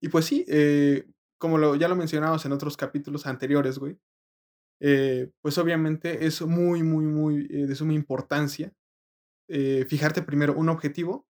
[0.00, 3.98] Y pues sí, eh, como lo, ya lo mencionamos en otros capítulos anteriores, güey,
[4.80, 8.72] eh, pues obviamente es muy, muy, muy eh, de suma importancia
[9.86, 11.26] fijarte primero un objetivo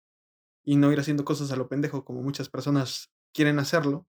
[0.63, 4.05] y no ir haciendo cosas a lo pendejo como muchas personas quieren hacerlo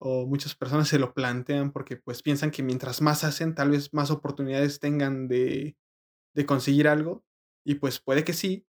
[0.00, 3.92] o muchas personas se lo plantean porque pues piensan que mientras más hacen tal vez
[3.92, 5.76] más oportunidades tengan de,
[6.34, 7.24] de conseguir algo
[7.64, 8.66] y pues puede que sí,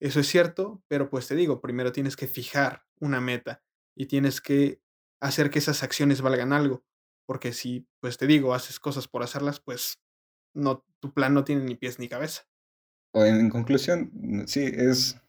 [0.00, 3.62] eso es cierto, pero pues te digo, primero tienes que fijar una meta
[3.96, 4.80] y tienes que
[5.20, 6.84] hacer que esas acciones valgan algo.
[7.26, 10.00] Porque si, pues te digo, haces cosas por hacerlas, pues
[10.54, 12.44] no, tu plan no tiene ni pies ni cabeza.
[13.12, 15.20] O en, conclusión, mm, sí, es.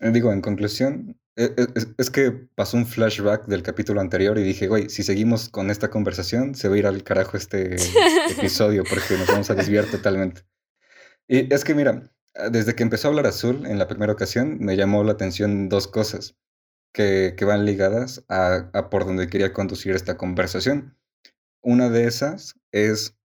[0.00, 1.66] Eh, digo, en conclusión, e, e,
[1.98, 5.90] es, que pasó un flashback del capítulo anterior y dije, güey, si seguimos con esta
[5.90, 7.76] conversación, se va a ir al carajo este
[8.38, 10.42] episodio porque nos vamos a desviar totalmente.
[11.26, 12.12] Y es que mira,
[12.50, 15.88] desde que empezó a hablar Azul en la primera ocasión, me llamó la atención dos
[15.88, 16.36] cosas
[16.92, 20.96] que, van ligadas a, por donde quería conducir esta conversación.
[21.62, 23.16] Una de esas es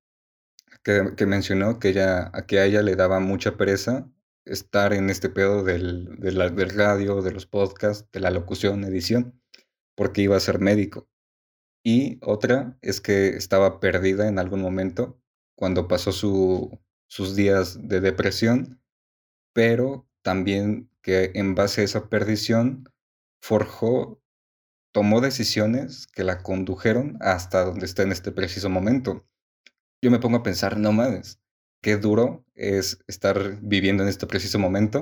[0.83, 4.09] que, mencionó que, ella, a que a ella le daba mucha pereza
[4.49, 9.41] estar en este pedo del, del radio, de los podcasts, de la locución, edición,
[9.95, 11.07] porque iba a ser médico.
[11.83, 15.21] Y otra es que estaba perdida en algún momento
[15.55, 18.81] cuando pasó su, sus días de depresión,
[19.53, 22.85] pero también que en base a esa perdición
[23.41, 24.21] forjó,
[24.93, 29.25] tomó decisiones que la condujeron hasta donde está en este preciso momento.
[30.01, 31.41] Yo me pongo a pensar, no mames,
[31.81, 35.01] qué duro es estar viviendo en este preciso momento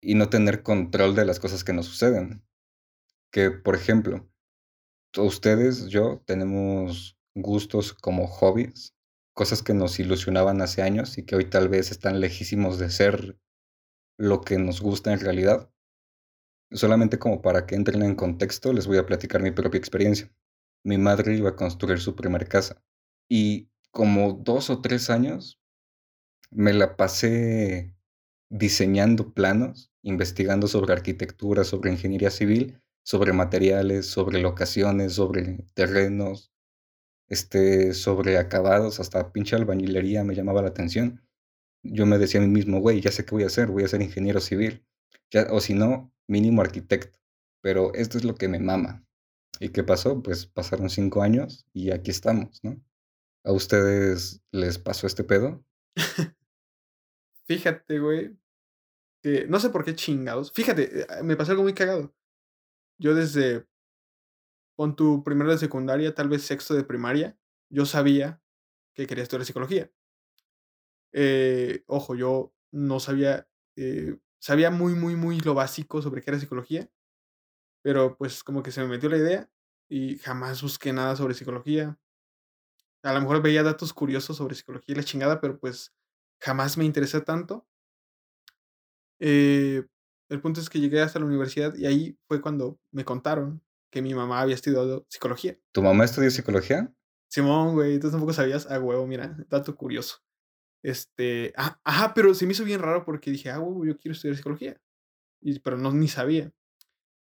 [0.00, 2.42] y no tener control de las cosas que nos suceden.
[3.30, 4.28] Que, por ejemplo,
[5.16, 8.94] ustedes, yo, tenemos gustos como hobbies,
[9.34, 13.38] cosas que nos ilusionaban hace años y que hoy tal vez están lejísimos de ser
[14.18, 15.70] lo que nos gusta en realidad.
[16.72, 20.32] Solamente como para que entren en contexto, les voy a platicar mi propia experiencia.
[20.84, 22.82] Mi madre iba a construir su primera casa
[23.28, 25.59] y como dos o tres años
[26.50, 27.94] me la pasé
[28.50, 36.52] diseñando planos, investigando sobre arquitectura, sobre ingeniería civil, sobre materiales, sobre locaciones, sobre terrenos,
[37.28, 41.22] este, sobre acabados, hasta pinche albañilería me llamaba la atención.
[41.82, 43.88] Yo me decía a mí mismo, güey, ya sé qué voy a hacer, voy a
[43.88, 44.84] ser ingeniero civil.
[45.30, 47.18] Ya, o si no, mínimo arquitecto.
[47.62, 49.04] pero esto es lo que me mama.
[49.60, 50.22] ¿Y qué pasó?
[50.22, 52.82] Pues pasaron cinco años y aquí estamos, ¿no?
[53.44, 55.64] ¿A ustedes les pasó este pedo?
[57.50, 58.38] Fíjate, güey,
[59.22, 60.52] que no sé por qué chingados.
[60.52, 62.14] Fíjate, eh, me pasó algo muy cagado.
[62.98, 63.66] Yo desde,
[64.76, 67.36] con tu primero de secundaria, tal vez sexto de primaria,
[67.68, 68.40] yo sabía
[68.94, 69.90] que quería estudiar psicología.
[71.12, 76.38] Eh, ojo, yo no sabía, eh, sabía muy, muy, muy lo básico sobre qué era
[76.38, 76.88] psicología,
[77.82, 79.50] pero pues como que se me metió la idea
[79.88, 81.98] y jamás busqué nada sobre psicología.
[83.02, 85.92] A lo mejor veía datos curiosos sobre psicología y la chingada, pero pues
[86.40, 87.66] jamás me interesé tanto.
[89.18, 89.84] Eh,
[90.28, 94.02] el punto es que llegué hasta la universidad y ahí fue cuando me contaron que
[94.02, 95.58] mi mamá había estudiado psicología.
[95.72, 96.92] ¿Tu mamá estudió psicología?
[97.28, 100.18] Simón, güey, tú tampoco sabías, ah, huevo, mira, dato curioso.
[100.82, 104.14] Este, ah, ajá, pero se me hizo bien raro porque dije, ah, huevo, yo quiero
[104.14, 104.80] estudiar psicología.
[105.40, 106.52] Y, pero no, ni sabía.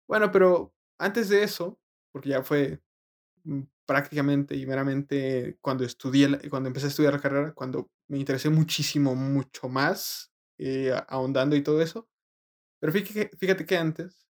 [0.07, 1.79] Bueno, pero antes de eso,
[2.11, 2.81] porque ya fue
[3.43, 8.49] mm, prácticamente y meramente cuando estudié, cuando empecé a estudiar la carrera, cuando me interesé
[8.49, 12.07] muchísimo, mucho más, eh, ahondando y todo eso.
[12.79, 14.27] Pero fíjate, fíjate que antes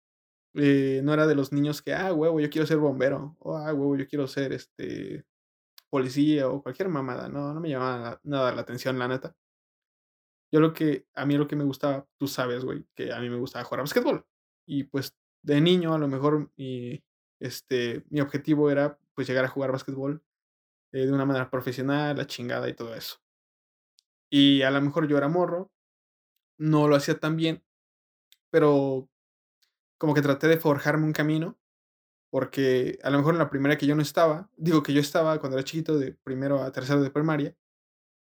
[0.55, 3.73] eh, no era de los niños que, ah, huevo, yo quiero ser bombero, o ah,
[3.75, 5.25] huevo, yo quiero ser este
[5.91, 9.37] policía o cualquier mamada, no, no me llamaba nada la atención, la neta.
[10.53, 13.31] Yo lo que, a mí lo que me gustaba, tú sabes, güey, que a mí
[13.31, 14.27] me gustaba jugar a básquetbol.
[14.67, 16.51] Y pues de niño, a lo mejor
[17.41, 20.25] este, mi objetivo era pues llegar a jugar básquetbol
[20.93, 23.19] eh, de una manera profesional, la chingada y todo eso.
[24.31, 25.71] Y a lo mejor yo era morro,
[26.59, 27.63] no lo hacía tan bien,
[28.49, 29.11] pero
[29.99, 31.59] como que traté de forjarme un camino,
[32.31, 35.39] porque a lo mejor en la primera que yo no estaba, digo que yo estaba
[35.39, 37.55] cuando era chiquito, de primero a tercero de primaria,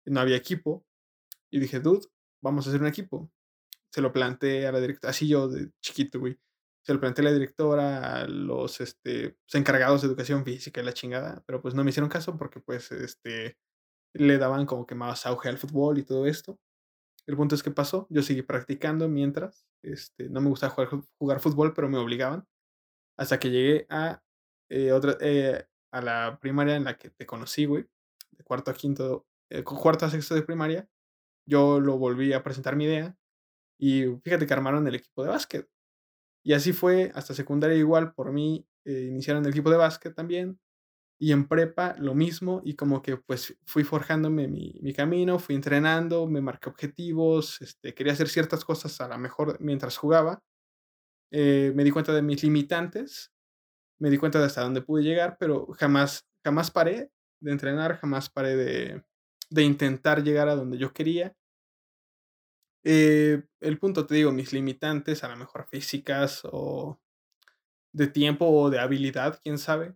[0.05, 0.85] no había equipo,
[1.49, 2.05] y dije, dude,
[2.39, 3.31] vamos a hacer un equipo.
[3.89, 6.37] Se lo planteé a la directora, así yo de chiquito, güey.
[6.85, 10.83] Se lo planteé a la directora, a los este, pues, encargados de educación física y
[10.85, 13.57] la chingada, pero pues no me hicieron caso porque pues este,
[14.13, 16.59] le daban como que más auge al fútbol y todo esto.
[17.27, 21.39] El punto es que pasó, yo seguí practicando mientras, este, no me gustaba jugar, jugar
[21.39, 22.47] fútbol, pero me obligaban,
[23.17, 24.21] hasta que llegué a,
[24.69, 27.85] eh, otra, eh, a la primaria en la que te conocí, güey,
[28.31, 30.89] de cuarto a quinto, eh, cuarto a sexto de primaria,
[31.47, 33.17] yo lo volví a presentar mi idea
[33.79, 35.69] y fíjate que armaron el equipo de básquet.
[36.43, 40.59] Y así fue hasta secundaria igual, por mí iniciaron el equipo de básquet también,
[41.19, 45.55] y en prepa lo mismo y como que pues fui forjándome mi, mi camino, fui
[45.55, 50.41] entrenando, me marqué objetivos, este, quería hacer ciertas cosas a lo mejor mientras jugaba.
[51.31, 53.31] Eh, me di cuenta de mis limitantes,
[53.99, 58.29] me di cuenta de hasta dónde pude llegar, pero jamás, jamás paré de entrenar, jamás
[58.29, 59.03] paré de,
[59.49, 61.35] de intentar llegar a donde yo quería.
[62.83, 66.99] Eh, el punto, te digo, mis limitantes, a lo mejor físicas o
[67.93, 69.95] de tiempo o de habilidad, quién sabe,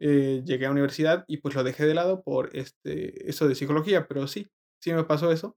[0.00, 4.08] eh, llegué a universidad y pues lo dejé de lado por este, eso de psicología,
[4.08, 4.48] pero sí,
[4.80, 5.56] sí me pasó eso.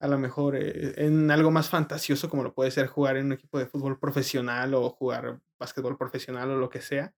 [0.00, 3.32] A lo mejor eh, en algo más fantasioso como lo puede ser jugar en un
[3.32, 7.14] equipo de fútbol profesional o jugar básquetbol profesional o lo que sea.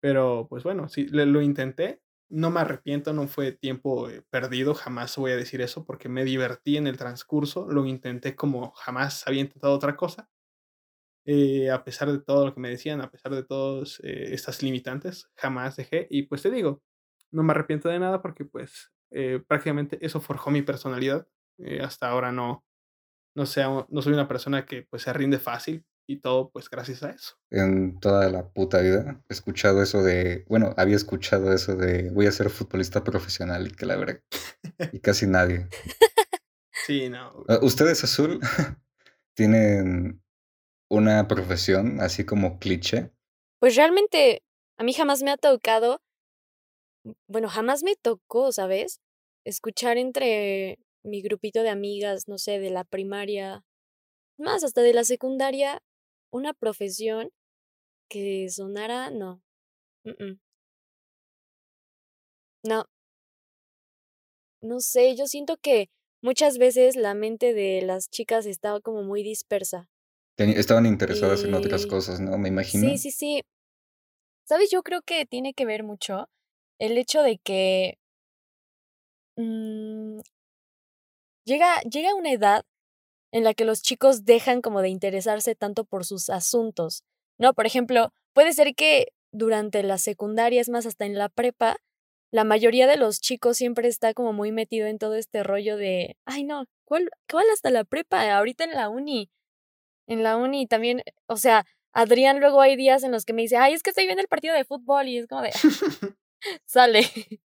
[0.00, 2.02] Pero pues bueno, sí, lo intenté.
[2.34, 6.24] No me arrepiento, no fue tiempo eh, perdido, jamás voy a decir eso porque me
[6.24, 10.28] divertí en el transcurso, lo intenté como jamás había intentado otra cosa.
[11.26, 14.62] Eh, a pesar de todo lo que me decían, a pesar de todas eh, estas
[14.62, 16.06] limitantes, jamás dejé.
[16.10, 16.82] Y pues te digo,
[17.30, 21.26] no me arrepiento de nada porque pues eh, prácticamente eso forjó mi personalidad.
[21.82, 22.64] hasta ahora no,
[23.36, 27.02] no, sea, no soy una persona que pues se rinde fácil y todo pues gracias
[27.02, 27.36] a eso.
[27.50, 32.26] En toda la puta vida he escuchado eso de, bueno, había escuchado eso de voy
[32.26, 34.20] a ser futbolista profesional y que la verdad,
[34.92, 35.68] y casi nadie.
[36.86, 37.44] Sí, no.
[37.48, 38.40] Ah, ¿Ustedes azul
[39.34, 40.22] tienen
[40.90, 43.10] una profesión así como cliché?
[43.58, 44.42] Pues realmente
[44.76, 46.02] a mí jamás me ha tocado,
[47.26, 49.00] bueno, jamás me tocó, ¿sabes?
[49.44, 53.62] Escuchar entre mi grupito de amigas, no sé, de la primaria,
[54.38, 55.80] más hasta de la secundaria,
[56.34, 57.30] una profesión
[58.10, 59.40] que sonara, no.
[62.62, 62.84] No.
[64.60, 65.90] No sé, yo siento que
[66.22, 69.88] muchas veces la mente de las chicas estaba como muy dispersa
[70.36, 72.36] estaban interesadas en otras cosas, ¿no?
[72.38, 72.88] Me imagino.
[72.88, 73.42] sí, sí, sí.
[74.44, 74.68] ¿Sabes?
[74.70, 76.28] Yo creo que tiene que ver mucho
[76.80, 77.98] el hecho de que
[79.36, 80.18] mm,
[81.44, 82.64] llega, llega una edad
[83.34, 87.02] en la que los chicos dejan como de interesarse tanto por sus asuntos,
[87.38, 87.52] ¿no?
[87.52, 91.76] Por ejemplo, puede ser que durante la secundaria, es más, hasta en la prepa,
[92.30, 96.16] la mayoría de los chicos siempre está como muy metido en todo este rollo de,
[96.26, 98.32] ay no, ¿cuál, cuál hasta la prepa?
[98.36, 99.30] Ahorita en la uni
[100.06, 103.56] en la uni también, o sea, Adrián luego hay días en los que me dice,
[103.56, 105.52] ay, es que estoy viendo el partido de fútbol y es como de,
[106.66, 107.02] sale,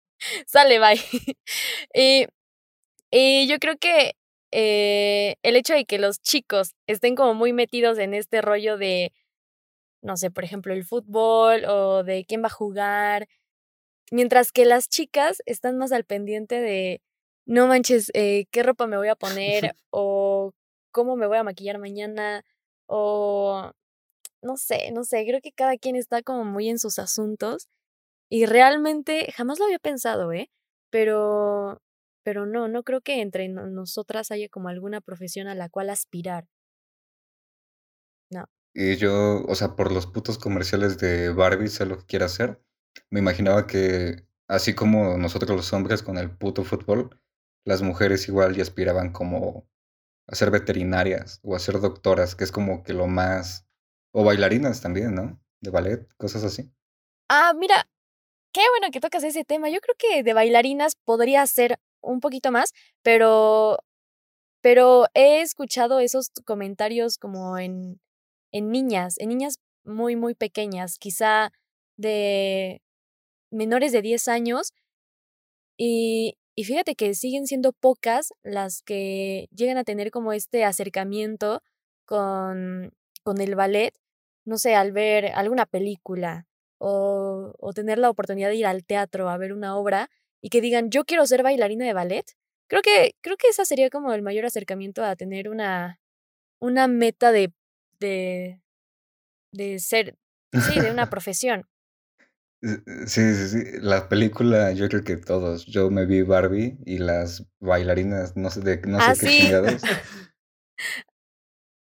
[0.48, 1.00] sale, bye.
[1.94, 2.28] y,
[3.12, 4.14] y yo creo que
[4.60, 9.14] eh, el hecho de que los chicos estén como muy metidos en este rollo de,
[10.02, 13.28] no sé, por ejemplo, el fútbol o de quién va a jugar,
[14.12, 17.04] mientras que las chicas están más al pendiente de,
[17.46, 20.54] no manches, eh, qué ropa me voy a poner o
[20.92, 22.44] cómo me voy a maquillar mañana
[22.88, 23.72] o
[24.42, 27.68] no sé, no sé, creo que cada quien está como muy en sus asuntos
[28.30, 30.50] y realmente jamás lo había pensado, ¿eh?
[30.90, 31.80] Pero
[32.28, 36.46] pero no, no creo que entre nosotras haya como alguna profesión a la cual aspirar.
[38.30, 38.44] No.
[38.74, 42.62] Y yo, o sea, por los putos comerciales de Barbie, sé lo que quiere hacer.
[43.10, 47.18] Me imaginaba que, así como nosotros los hombres con el puto fútbol,
[47.64, 49.66] las mujeres igual y aspiraban como
[50.28, 53.70] a ser veterinarias o a ser doctoras, que es como que lo más...
[54.12, 55.42] O bailarinas también, ¿no?
[55.62, 56.70] De ballet, cosas así.
[57.30, 57.88] Ah, mira,
[58.52, 59.70] qué bueno que tocas ese tema.
[59.70, 63.80] Yo creo que de bailarinas podría ser un poquito más, pero,
[64.62, 68.00] pero he escuchado esos comentarios como en,
[68.52, 71.52] en niñas, en niñas muy, muy pequeñas, quizá
[71.98, 72.82] de
[73.52, 74.74] menores de 10 años.
[75.78, 81.62] Y, y fíjate que siguen siendo pocas las que llegan a tener como este acercamiento
[82.06, 82.94] con,
[83.24, 83.94] con el ballet,
[84.46, 86.48] no sé, al ver alguna película
[86.80, 90.10] o, o tener la oportunidad de ir al teatro a ver una obra
[90.42, 92.26] y que digan, yo quiero ser bailarina de ballet,
[92.70, 96.00] creo que, creo que esa sería como el mayor acercamiento a tener una,
[96.60, 97.54] una meta de,
[98.00, 98.62] de,
[99.54, 100.16] de ser,
[100.54, 101.66] sí, de una profesión.
[102.62, 103.64] Sí, sí, sí.
[103.82, 105.66] La película, yo creo que todos.
[105.68, 109.40] Yo me vi Barbie y las bailarinas, no sé de no sé Ah, qué sí.
[109.44, 109.84] chingados.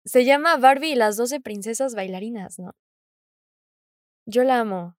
[0.05, 2.71] Se llama Barbie y las 12 princesas bailarinas, ¿no?
[4.25, 4.96] Yo la amo.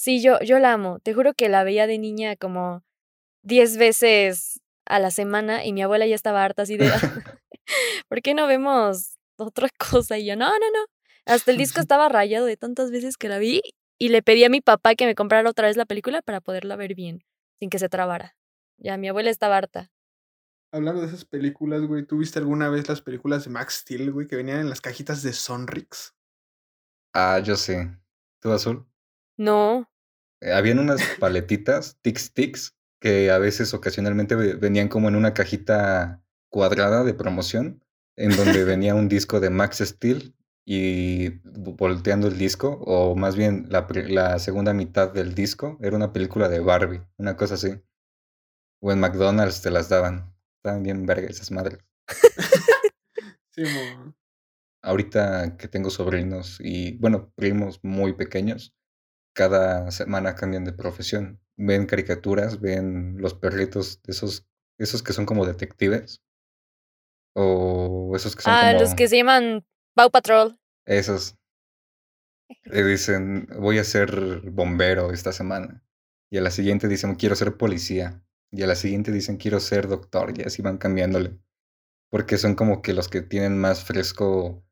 [0.00, 0.98] Sí, yo, yo la amo.
[1.00, 2.82] Te juro que la veía de niña como
[3.42, 6.88] 10 veces a la semana y mi abuela ya estaba harta así de,
[8.08, 10.16] ¿por qué no vemos otra cosa?
[10.16, 10.86] Y yo, no, no, no.
[11.26, 13.60] Hasta el disco estaba rayado de tantas veces que la vi
[13.98, 16.76] y le pedí a mi papá que me comprara otra vez la película para poderla
[16.76, 17.22] ver bien,
[17.58, 18.34] sin que se trabara.
[18.78, 19.90] Ya, mi abuela estaba harta.
[20.72, 24.26] Hablando de esas películas, güey, ¿tú viste alguna vez las películas de Max Steel, güey,
[24.26, 26.16] que venían en las cajitas de Sonrix?
[27.12, 27.94] Ah, yo sé.
[28.40, 28.89] ¿Tú, Azul?
[29.40, 29.88] No.
[30.42, 35.32] Eh, habían unas paletitas, Tix Tix, que a veces ocasionalmente ve- venían como en una
[35.32, 37.82] cajita cuadrada de promoción,
[38.16, 40.34] en donde venía un disco de Max Steel
[40.66, 45.96] y vo- volteando el disco, o más bien la, la segunda mitad del disco, era
[45.96, 47.80] una película de Barbie, una cosa así.
[48.82, 50.34] O en McDonald's te las daban.
[50.58, 51.78] Estaban bien verga esas madres.
[53.50, 53.64] Sí.
[54.82, 58.74] Ahorita que tengo sobrinos y, bueno, primos muy pequeños,
[59.34, 61.40] cada semana cambian de profesión.
[61.56, 64.46] Ven caricaturas, ven los perritos, esos,
[64.78, 66.22] esos que son como detectives,
[67.34, 69.64] o esos que son Ah, los que se llaman
[69.94, 70.58] Paw Patrol.
[70.86, 71.36] esos.
[72.64, 75.84] Le dicen, voy a ser bombero esta semana.
[76.32, 78.24] Y a la siguiente dicen, quiero ser policía.
[78.52, 80.36] Y a la siguiente dicen, quiero ser doctor.
[80.36, 81.38] Y así van cambiándole.
[82.10, 84.64] Porque son como que los que tienen más fresco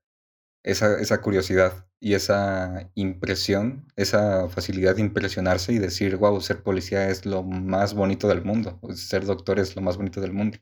[0.71, 7.11] esa, esa curiosidad y esa impresión, esa facilidad de impresionarse y decir, wow, ser policía
[7.11, 10.59] es lo más bonito del mundo, ser doctor es lo más bonito del mundo.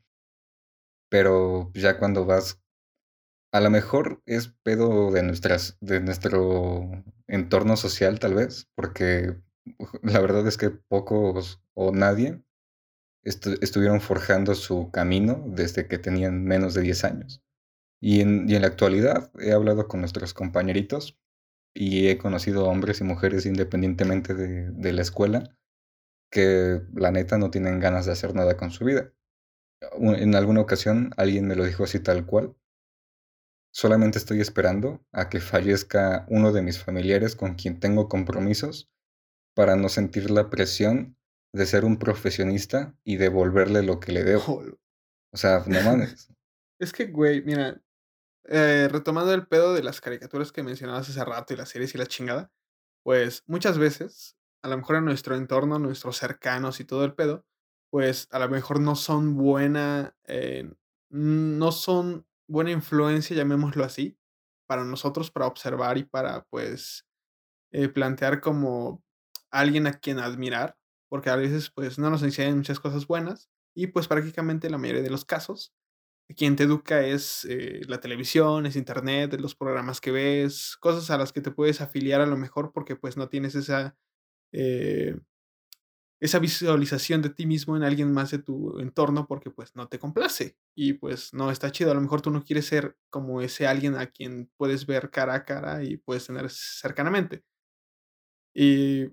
[1.09, 2.61] Pero ya cuando vas,
[3.53, 6.91] a lo mejor es pedo de nuestras, de nuestro
[7.29, 9.37] entorno social, tal vez, porque
[10.03, 12.43] la verdad es que pocos o nadie
[13.25, 17.43] estu- estuvieron forjando su camino desde que tenían menos de 10 años.
[18.09, 21.19] Y en, y en la actualidad he hablado con nuestros compañeritos
[21.75, 25.59] y he conocido hombres y mujeres independientemente de, de la escuela
[26.31, 29.13] que la neta no tienen ganas de hacer nada con su vida.
[29.99, 32.55] En alguna ocasión alguien me lo dijo así tal cual.
[33.75, 38.89] Solamente estoy esperando a que fallezca uno de mis familiares con quien tengo compromisos
[39.53, 41.19] para no sentir la presión
[41.53, 44.63] de ser un profesionista y devolverle lo que le debo.
[45.33, 46.33] O sea, no mames.
[46.79, 47.83] Es que, güey, mira,
[48.49, 51.99] eh, retomando el pedo de las caricaturas que mencionabas hace rato y las series y
[51.99, 52.51] la chingada,
[53.05, 57.47] pues muchas veces, a lo mejor en nuestro entorno, nuestros cercanos y todo el pedo,
[57.91, 60.71] pues a lo mejor no son buena, eh,
[61.11, 64.19] no son buena influencia, llamémoslo así,
[64.67, 67.07] para nosotros, para observar y para, pues,
[67.73, 69.05] eh, plantear como
[69.51, 70.77] alguien a quien admirar,
[71.09, 75.03] porque a veces, pues, no nos enseñan muchas cosas buenas y, pues, prácticamente la mayoría
[75.03, 75.75] de los casos
[76.35, 81.19] quien te educa es eh, la televisión, es internet, los programas que ves, cosas a
[81.19, 83.97] las que te puedes afiliar a lo mejor porque pues no tienes esa,
[84.53, 85.17] eh,
[86.21, 89.99] esa visualización de ti mismo en alguien más de tu entorno porque pues no te
[89.99, 91.91] complace y pues no está chido.
[91.91, 95.35] A lo mejor tú no quieres ser como ese alguien a quien puedes ver cara
[95.35, 97.45] a cara y puedes tener cercanamente.
[98.55, 99.07] Y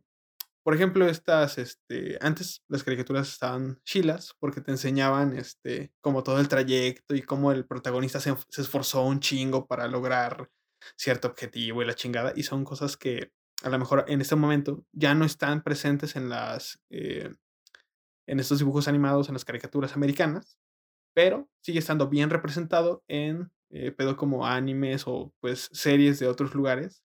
[0.63, 6.39] por ejemplo, estas, este, antes las caricaturas estaban chilas porque te enseñaban, este, como todo
[6.39, 10.49] el trayecto y cómo el protagonista se, esforzó un chingo para lograr
[10.95, 12.31] cierto objetivo y la chingada.
[12.35, 16.29] Y son cosas que a lo mejor en este momento ya no están presentes en
[16.29, 17.29] las, eh,
[18.25, 20.57] en estos dibujos animados, en las caricaturas americanas,
[21.13, 26.55] pero sigue estando bien representado en eh, pedo como animes o pues series de otros
[26.55, 27.03] lugares,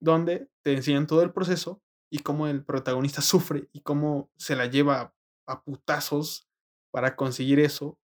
[0.00, 4.66] donde te enseñan todo el proceso y cómo el protagonista sufre y cómo se la
[4.66, 5.14] lleva
[5.46, 6.48] a putazos
[6.90, 7.98] para conseguir eso.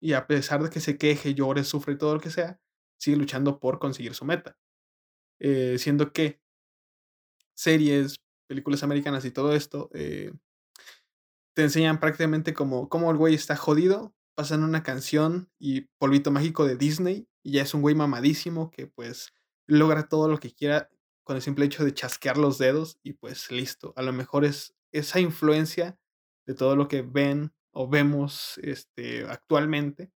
[0.00, 2.60] Y a pesar de que se queje, llore, sufre y todo lo que sea,
[2.98, 4.56] sigue luchando por conseguir su meta.
[5.40, 6.40] Eh, siendo que
[7.54, 10.32] series, películas americanas y todo esto, eh,
[11.54, 16.76] te enseñan prácticamente cómo el güey está jodido, pasan una canción y polvito mágico de
[16.76, 19.34] Disney y ya es un güey mamadísimo que pues
[19.66, 20.88] logra todo lo que quiera
[21.28, 23.92] con el simple hecho de chasquear los dedos y pues listo.
[23.96, 25.98] A lo mejor es esa influencia
[26.46, 30.10] de todo lo que ven o vemos este, actualmente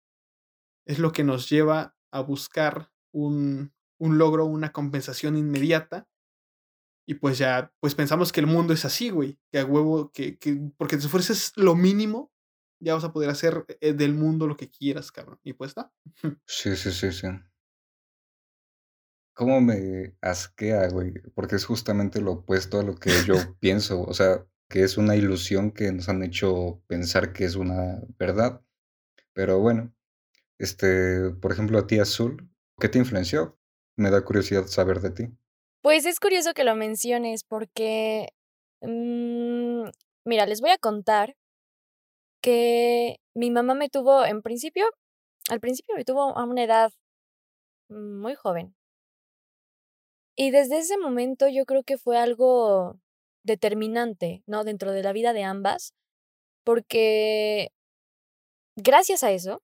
[0.86, 6.08] es lo que nos lleva a buscar un, un logro, una compensación inmediata.
[7.06, 9.38] Y pues ya, pues pensamos que el mundo es así, güey.
[9.52, 12.32] Que a huevo, que, que porque te esfuerces lo mínimo,
[12.80, 15.42] ya vas a poder hacer eh, del mundo lo que quieras, cabrón.
[15.44, 15.92] Y pues está.
[16.46, 17.28] Sí, sí, sí, sí.
[19.34, 21.14] ¿Cómo me asquea, güey?
[21.34, 25.16] Porque es justamente lo opuesto a lo que yo pienso, o sea, que es una
[25.16, 28.62] ilusión que nos han hecho pensar que es una verdad.
[29.34, 29.94] Pero bueno,
[30.58, 33.58] este, por ejemplo, a ti Azul, ¿qué te influenció?
[33.98, 35.28] Me da curiosidad saber de ti.
[35.82, 38.30] Pues es curioso que lo menciones porque,
[38.82, 39.90] mm,
[40.26, 41.36] mira, les voy a contar
[42.42, 44.86] que mi mamá me tuvo en principio,
[45.50, 46.92] al principio me tuvo a una edad
[47.90, 48.76] muy joven,
[50.36, 53.00] y desde ese momento yo creo que fue algo
[53.44, 54.64] determinante, ¿no?
[54.64, 55.94] Dentro de la vida de ambas,
[56.64, 57.72] porque
[58.76, 59.64] gracias a eso,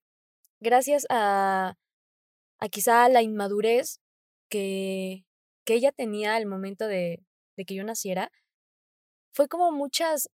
[0.60, 1.74] gracias a,
[2.60, 4.00] a quizá la inmadurez
[4.50, 5.24] que,
[5.64, 7.24] que ella tenía al momento de,
[7.56, 8.30] de que yo naciera,
[9.32, 10.30] fue como muchas,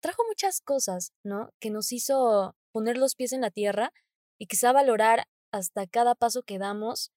[0.00, 1.50] trajo muchas cosas, ¿no?
[1.60, 3.92] Que nos hizo poner los pies en la tierra
[4.38, 7.10] y quizá valorar hasta cada paso que damos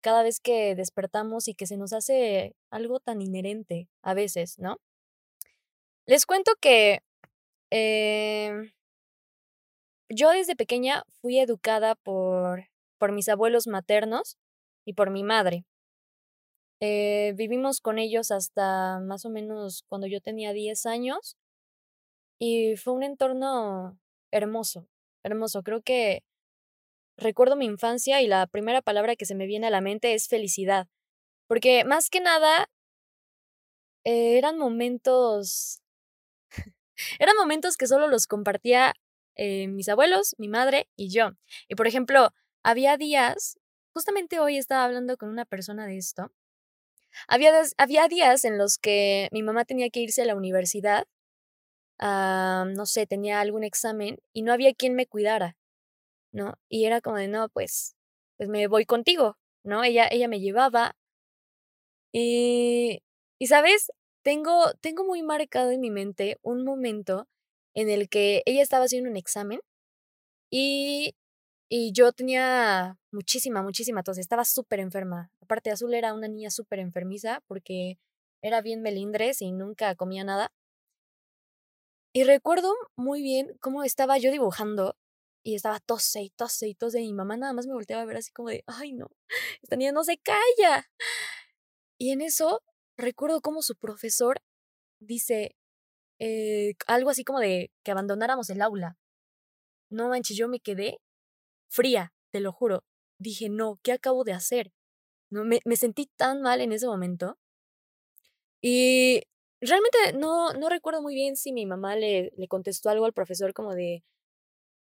[0.00, 4.78] cada vez que despertamos y que se nos hace algo tan inherente a veces, ¿no?
[6.06, 7.00] Les cuento que
[7.70, 8.72] em,
[10.08, 12.64] yo desde pequeña fui educada por,
[12.98, 14.38] por mis abuelos maternos
[14.86, 15.64] y por mi madre.
[16.80, 21.36] Eh, vivimos con ellos hasta más o menos cuando yo tenía 10 años
[22.38, 23.98] y fue un entorno
[24.30, 24.86] hermoso,
[25.24, 25.62] hermoso.
[25.62, 26.22] Creo que
[27.18, 30.28] recuerdo mi infancia y la primera palabra que se me viene a la mente es
[30.28, 30.88] felicidad.
[31.48, 32.68] Porque más que nada,
[34.04, 35.82] eh, eran momentos,
[37.18, 38.94] eran momentos que solo los compartía
[39.36, 41.32] eh, mis abuelos, mi madre y yo.
[41.68, 42.30] Y por ejemplo,
[42.62, 43.58] había días,
[43.94, 46.32] justamente hoy estaba hablando con una persona de esto,
[47.28, 51.06] había, había días en los que mi mamá tenía que irse a la universidad,
[52.00, 55.57] no sé, tenía algún examen y no había quien me cuidara.
[56.38, 56.54] ¿No?
[56.68, 57.96] Y era como de, no, pues,
[58.38, 59.84] pues me voy contigo, ¿no?
[59.84, 60.96] Ella, ella me llevaba.
[62.12, 63.02] Y,
[63.38, 63.90] y, ¿sabes?
[64.22, 67.28] Tengo, tengo muy marcado en mi mente un momento
[67.74, 69.60] en el que ella estaba haciendo un examen
[70.50, 71.14] y,
[71.70, 75.30] y yo tenía muchísima, muchísima tos, estaba súper enferma.
[75.42, 77.98] Aparte, Azul era una niña súper enfermiza porque
[78.42, 80.52] era bien melindres y nunca comía nada.
[82.14, 84.96] Y recuerdo muy bien cómo estaba yo dibujando
[85.42, 87.00] y estaba tose y tose y tose.
[87.00, 89.10] Y mi mamá nada más me volteaba a ver así como de, ay no,
[89.62, 90.90] esta niña no se calla.
[91.98, 92.62] Y en eso
[92.96, 94.40] recuerdo cómo su profesor
[95.00, 95.56] dice
[96.18, 98.98] eh, algo así como de que abandonáramos el aula.
[99.90, 100.98] No manches, yo me quedé
[101.68, 102.84] fría, te lo juro.
[103.18, 104.72] Dije, no, ¿qué acabo de hacer?
[105.30, 107.38] No, me, me sentí tan mal en ese momento.
[108.60, 109.22] Y
[109.60, 113.52] realmente no, no recuerdo muy bien si mi mamá le, le contestó algo al profesor
[113.54, 114.04] como de,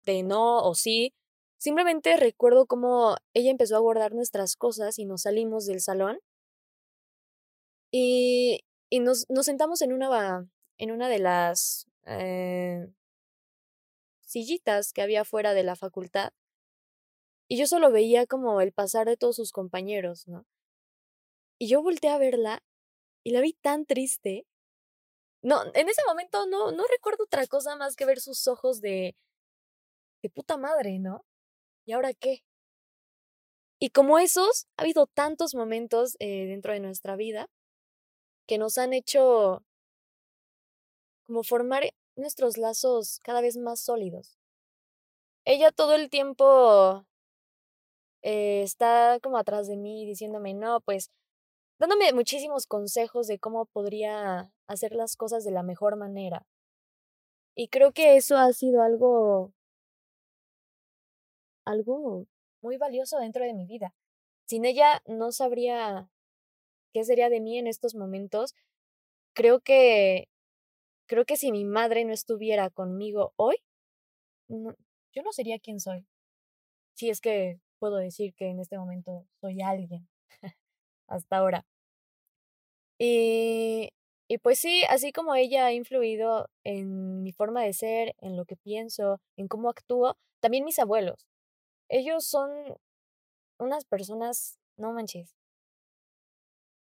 [0.05, 1.14] de no o sí.
[1.59, 6.20] Simplemente recuerdo cómo ella empezó a guardar nuestras cosas y nos salimos del salón.
[7.92, 10.48] Y, y nos, nos sentamos en una,
[10.78, 12.88] en una de las eh,
[14.22, 16.32] sillitas que había fuera de la facultad.
[17.48, 20.46] Y yo solo veía como el pasar de todos sus compañeros, ¿no?
[21.59, 22.62] Y yo volteé a verla
[23.24, 24.46] y la vi tan triste.
[25.42, 29.16] No, en ese momento no, no recuerdo otra cosa más que ver sus ojos de,
[30.23, 31.25] de puta madre, ¿no?
[31.87, 32.43] ¿Y ahora qué?
[33.79, 37.49] Y como esos, ha habido tantos momentos eh, dentro de nuestra vida
[38.47, 39.64] que nos han hecho
[41.27, 41.85] como formar
[42.16, 44.39] nuestros lazos cada vez más sólidos.
[45.45, 47.07] Ella todo el tiempo
[48.23, 51.11] eh, está como atrás de mí diciéndome, no, pues
[51.79, 56.47] dándome muchísimos consejos de cómo podría hacer las cosas de la mejor manera.
[57.55, 59.53] Y creo que eso ha sido algo
[61.65, 62.27] algo
[62.63, 63.95] muy valioso dentro de mi vida.
[64.47, 66.09] Sin ella no sabría
[66.93, 68.55] qué sería de mí en estos momentos.
[69.35, 70.29] Creo que
[71.09, 73.57] creo que si mi madre no estuviera conmigo hoy,
[74.49, 76.07] yo no sería quien soy.
[76.97, 80.09] Si es que puedo decir que en este momento soy alguien
[81.09, 81.67] hasta ahora.
[82.99, 83.91] Y,
[84.29, 88.45] y pues sí, así como ella ha influido en mi forma de ser, en lo
[88.45, 91.27] que pienso, en cómo actúo, también mis abuelos.
[91.91, 92.51] Ellos son
[93.59, 95.36] unas personas, no manches.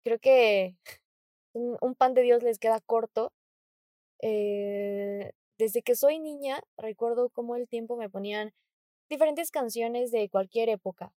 [0.04, 0.76] Creo que
[1.54, 3.32] un pan de Dios les queda corto.
[4.22, 8.52] Eh, desde que soy niña, recuerdo cómo el tiempo me ponían
[9.10, 11.12] diferentes canciones de cualquier época,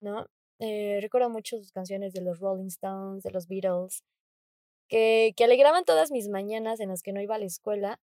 [0.00, 0.26] ¿no?
[0.60, 4.02] Eh, recuerdo mucho sus canciones de los Rolling Stones, de los Beatles,
[4.88, 8.00] que, que alegraban todas mis mañanas en las que no iba a la escuela.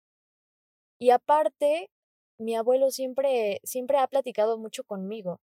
[1.00, 1.90] Y aparte,
[2.40, 5.40] mi abuelo siempre, siempre ha platicado mucho conmigo,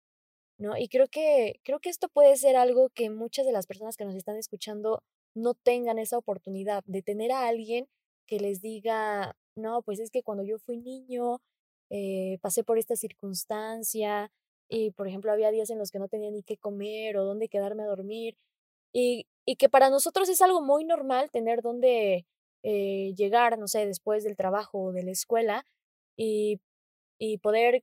[0.59, 0.77] ¿no?
[0.79, 4.05] Y creo que, creo que esto puede ser algo que muchas de las personas que
[4.05, 5.03] nos están escuchando
[5.37, 7.89] no tengan esa oportunidad de tener a alguien
[8.27, 11.41] que les diga, no, pues es que cuando yo fui niño,
[11.91, 14.31] eh, pasé por esta circunstancia
[14.69, 17.49] y, por ejemplo, había días en los que no tenía ni qué comer o dónde
[17.49, 18.37] quedarme a dormir.
[18.93, 22.27] Y, y que para nosotros es algo muy normal tener dónde
[22.63, 25.67] eh, llegar, no sé, después del trabajo o de la escuela
[26.17, 26.61] y
[27.33, 27.83] y poder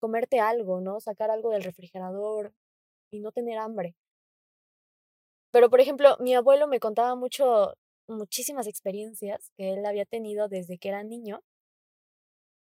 [0.00, 1.00] comerte algo, ¿no?
[1.00, 2.54] Sacar algo del refrigerador
[3.12, 3.94] y no tener hambre.
[5.52, 7.74] Pero, por ejemplo, mi abuelo me contaba mucho,
[8.08, 11.42] muchísimas experiencias que él había tenido desde que era niño.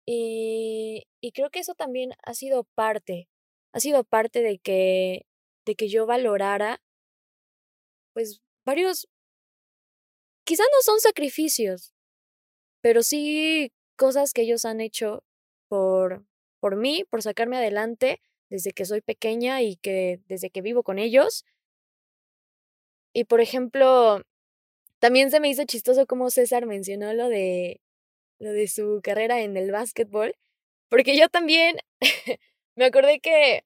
[0.05, 3.29] Y, y creo que eso también ha sido parte,
[3.73, 5.25] ha sido parte de que,
[5.65, 6.81] de que yo valorara,
[8.13, 9.07] pues, varios,
[10.43, 11.93] quizás no son sacrificios,
[12.81, 15.23] pero sí cosas que ellos han hecho
[15.71, 16.25] por,
[16.59, 18.19] por mí, por sacarme adelante
[18.49, 21.45] desde que soy pequeña y que desde que vivo con ellos.
[23.13, 24.21] Y por ejemplo,
[24.99, 27.79] también se me hizo chistoso como César mencionó lo de
[28.39, 30.35] lo de su carrera en el básquetbol,
[30.89, 31.77] porque yo también
[32.75, 33.63] me acordé que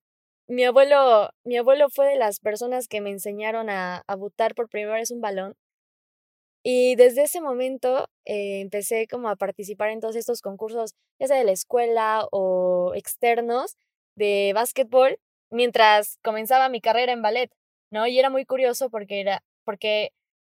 [0.47, 4.69] mi abuelo, mi abuelo fue de las personas que me enseñaron a, a botar por
[4.69, 5.55] primera vez un balón
[6.67, 11.37] y desde ese momento eh, empecé como a participar en todos estos concursos, ya sea
[11.37, 13.77] de la escuela o externos
[14.15, 15.19] de básquetbol,
[15.51, 17.51] mientras comenzaba mi carrera en ballet,
[17.91, 18.07] ¿no?
[18.07, 20.11] Y era muy curioso porque era, porque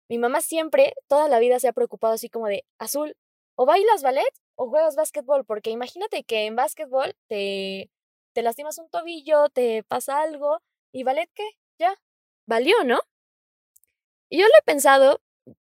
[0.09, 3.17] mi mamá siempre, toda la vida se ha preocupado así como de, Azul,
[3.57, 7.91] o bailas ballet o juegas básquetbol, porque imagínate que en básquetbol te,
[8.33, 10.61] te lastimas un tobillo, te pasa algo,
[10.93, 11.45] y ballet, ¿qué?
[11.81, 11.97] Ya,
[12.47, 13.01] valió, ¿no?
[14.31, 15.21] Y yo lo he pensado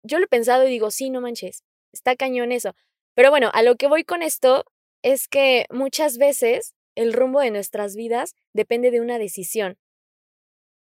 [0.08, 2.74] yo lo he pensado y digo, sí, no manches, está cañón eso.
[3.16, 4.66] Pero bueno, a lo que voy con esto
[5.04, 9.78] es que muchas veces el rumbo de nuestras vidas depende de una decisión.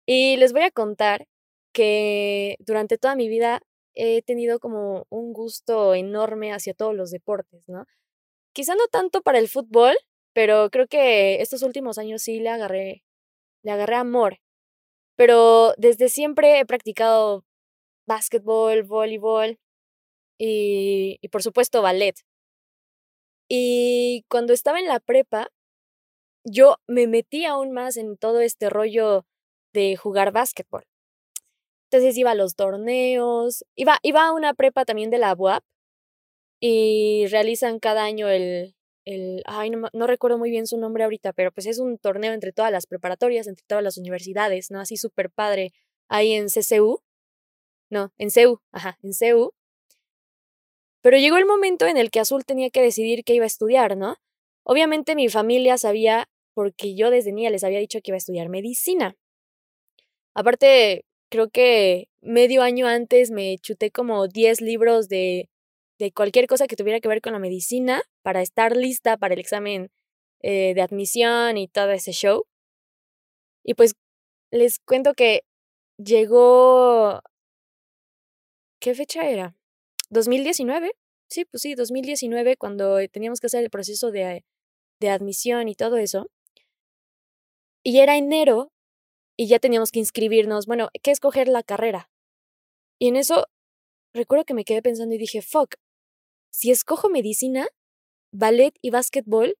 [0.05, 1.27] Y les voy a contar
[1.73, 3.61] que durante toda mi vida
[3.93, 7.85] he tenido como un gusto enorme hacia todos los deportes, ¿no?
[8.53, 9.95] Quizá no tanto para el fútbol,
[10.33, 13.03] pero creo que estos últimos años sí le agarré,
[13.63, 14.39] le agarré amor.
[15.15, 17.43] Pero desde siempre he practicado
[18.07, 19.59] básquetbol, voleibol
[20.39, 22.15] y, y por supuesto ballet.
[23.49, 25.49] Y cuando estaba en la prepa,
[26.43, 29.25] yo me metí aún más en todo este rollo
[29.73, 30.85] de jugar básquetbol.
[31.89, 35.63] Entonces iba a los torneos, iba, iba a una prepa también de la UAP
[36.59, 41.31] y realizan cada año el, el ay, no, no, recuerdo muy bien su nombre ahorita,
[41.33, 44.81] pero pues es un torneo entre todas las preparatorias, entre todas las universidades, ¿no?
[44.81, 45.71] Así súper padre
[46.09, 47.01] ahí en CCU.
[47.89, 49.53] No, en CEU, ajá, en CEU.
[51.01, 53.97] Pero llegó el momento en el que Azul tenía que decidir qué iba a estudiar,
[53.97, 54.17] ¿no?
[54.63, 58.49] Obviamente mi familia sabía, porque yo desde niña les había dicho que iba a estudiar
[58.49, 59.15] medicina.
[60.33, 65.49] Aparte, creo que medio año antes me chuté como 10 libros de,
[65.99, 69.39] de cualquier cosa que tuviera que ver con la medicina para estar lista para el
[69.39, 69.89] examen
[70.41, 72.45] eh, de admisión y todo ese show.
[73.63, 73.95] Y pues
[74.51, 75.43] les cuento que
[75.97, 77.21] llegó...
[78.87, 79.53] ¿Qué fecha era?
[80.11, 80.93] 2019.
[81.29, 84.45] Sí, pues sí, 2019, cuando teníamos que hacer el proceso de,
[85.01, 86.31] de admisión y todo eso.
[87.83, 88.71] Y era enero
[89.35, 90.67] y ya teníamos que inscribirnos.
[90.67, 92.09] Bueno, ¿qué escoger la carrera?
[92.97, 93.47] Y en eso
[94.13, 95.75] recuerdo que me quedé pensando y dije, fuck,
[96.49, 97.67] si escojo medicina,
[98.31, 99.57] ballet y básquetbol,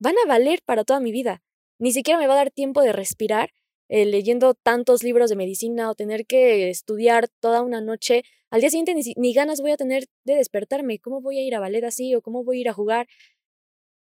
[0.00, 1.44] van a valer para toda mi vida.
[1.78, 3.50] Ni siquiera me va a dar tiempo de respirar
[3.88, 8.24] eh, leyendo tantos libros de medicina o tener que estudiar toda una noche.
[8.50, 10.98] Al día siguiente ni, ganas voy a tener de despertarme.
[10.98, 13.06] ¿Cómo voy a ir a ballet así o cómo voy a ir a jugar?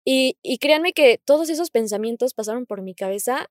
[0.04, 3.50] Y, y créanme que todos esos pensamientos pasaron por mi cabeza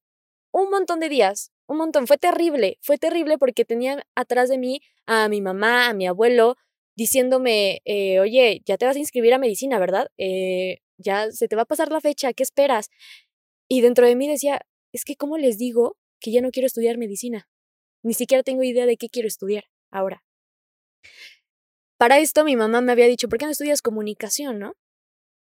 [0.51, 2.07] un montón de días, un montón.
[2.07, 6.55] Fue terrible, fue terrible porque tenía atrás de mí a mi mamá, a mi abuelo,
[6.95, 10.07] diciéndome, eh, oye, ya te vas a inscribir a medicina, ¿verdad?
[10.17, 12.89] Eh, ya se te va a pasar la fecha, ¿qué esperas?
[13.67, 14.61] Y dentro de mí decía,
[14.93, 17.47] es que ¿cómo les digo que ya no quiero estudiar medicina?
[18.03, 20.23] Ni siquiera tengo idea de qué quiero estudiar ahora.
[21.99, 24.73] Para esto mi mamá me había dicho, ¿por qué no estudias comunicación, no?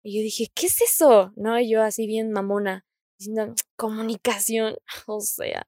[0.05, 1.33] Y yo dije, ¿qué es eso?
[1.35, 2.85] No, yo así bien mamona,
[3.18, 5.66] diciendo, comunicación, o sea,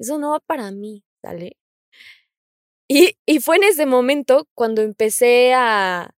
[0.00, 1.56] eso no va para mí, ¿sale?
[2.88, 6.10] Y, y fue en ese momento cuando empecé a,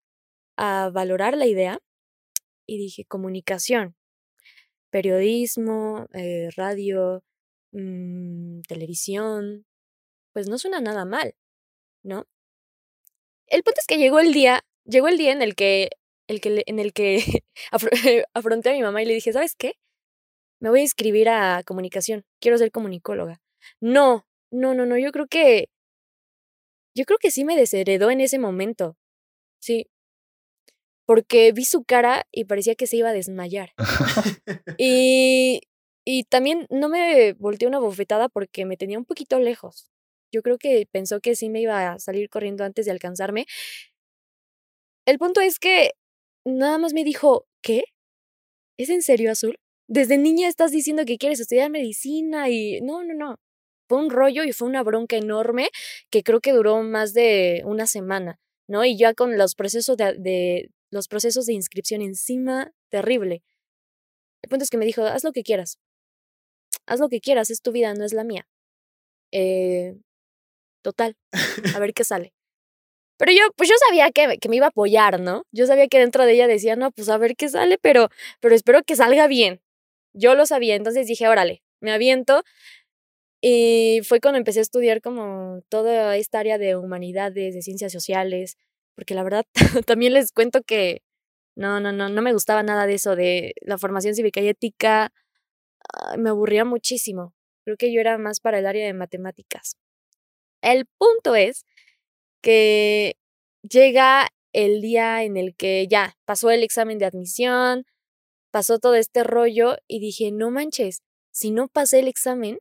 [0.57, 1.81] a valorar la idea
[2.65, 3.97] y dije, comunicación,
[4.91, 7.25] periodismo, eh, radio,
[7.73, 9.67] mm, televisión,
[10.33, 11.35] pues no suena nada mal,
[12.03, 12.27] ¿no?
[13.47, 15.91] El punto es que llegó el día, llegó el día en el que,
[16.29, 17.43] el que, en el que
[18.35, 19.75] afronté a mi mamá y le dije, ¿sabes qué?
[20.61, 23.41] Me voy a inscribir a comunicación, quiero ser comunicóloga.
[23.81, 25.69] No, no, no, no, yo creo que,
[26.95, 28.97] yo creo que sí me desheredó en ese momento.
[29.61, 29.89] Sí,
[31.11, 33.73] porque vi su cara y parecía que se iba a desmayar.
[34.79, 35.63] y,
[36.11, 39.93] y también no me volteé una bofetada porque me tenía un poquito lejos.
[40.33, 43.47] Yo creo que pensó que sí me iba a salir corriendo antes de alcanzarme.
[45.07, 45.93] El punto es que
[46.45, 47.85] nada más me dijo, ¿qué?
[48.77, 49.57] ¿Es en serio, Azul?
[49.87, 52.81] Desde niña estás diciendo que quieres estudiar medicina y...
[52.81, 53.37] No, no, no.
[53.89, 55.69] Fue un rollo y fue una bronca enorme
[56.11, 58.85] que creo que duró más de una semana, ¿no?
[58.85, 63.45] Y ya con los procesos de, los procesos de inscripción encima, terrible.
[64.43, 65.79] El punto es que me dijo, haz lo que quieras.
[66.91, 68.49] Haz lo que quieras, es tu vida, no es la mía.
[69.31, 69.95] Eh,
[70.83, 71.17] total,
[71.77, 72.33] a ver qué sale.
[73.17, 75.45] Pero yo, pues yo sabía que, que, me iba a apoyar, ¿no?
[75.53, 78.09] Yo sabía que dentro de ella decía, no, pues a ver qué sale, pero,
[78.41, 79.61] pero espero que salga bien.
[80.15, 82.43] Yo lo sabía, entonces dije, órale, me aviento.
[83.41, 88.57] Y fue cuando empecé a estudiar como toda esta área de humanidades, de ciencias sociales,
[88.97, 89.47] porque la verdad
[89.87, 91.03] también les cuento que
[91.57, 95.13] no, no, no, no me gustaba nada de eso, de la formación cívica y ética,
[96.19, 97.35] me aburría muchísimo.
[97.65, 99.77] Creo que yo era más para el área de matemáticas.
[100.63, 101.65] El punto es
[102.43, 103.17] que
[103.63, 107.87] llega el día en el que ya pasó el examen de admisión,
[108.51, 112.59] pasó todo este rollo y dije, no manches, si no pasé el examen,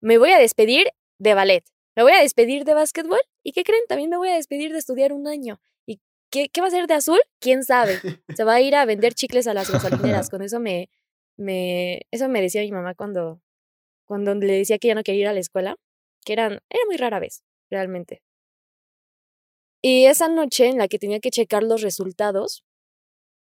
[0.00, 0.88] me voy a despedir
[1.18, 1.64] de ballet.
[1.96, 3.84] Me voy a despedir de básquetbol y ¿qué creen?
[3.88, 5.60] También me voy a despedir de estudiar un año.
[5.86, 6.00] ¿Y
[6.30, 7.20] qué, qué va a ser de azul?
[7.40, 8.00] ¿Quién sabe?
[8.36, 10.28] Se va a ir a vender chicles a las gasolineras.
[10.30, 10.90] Con eso me,
[11.36, 13.40] me, eso me decía mi mamá cuando,
[14.06, 15.76] cuando le decía que ya no quería ir a la escuela,
[16.24, 18.22] que eran, era muy rara vez, realmente.
[19.82, 22.64] Y esa noche en la que tenía que checar los resultados,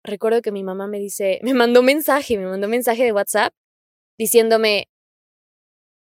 [0.02, 3.12] recuerdo que mi mamá me dice, me mandó un mensaje, me mandó un mensaje de
[3.12, 3.54] WhatsApp
[4.18, 4.88] diciéndome,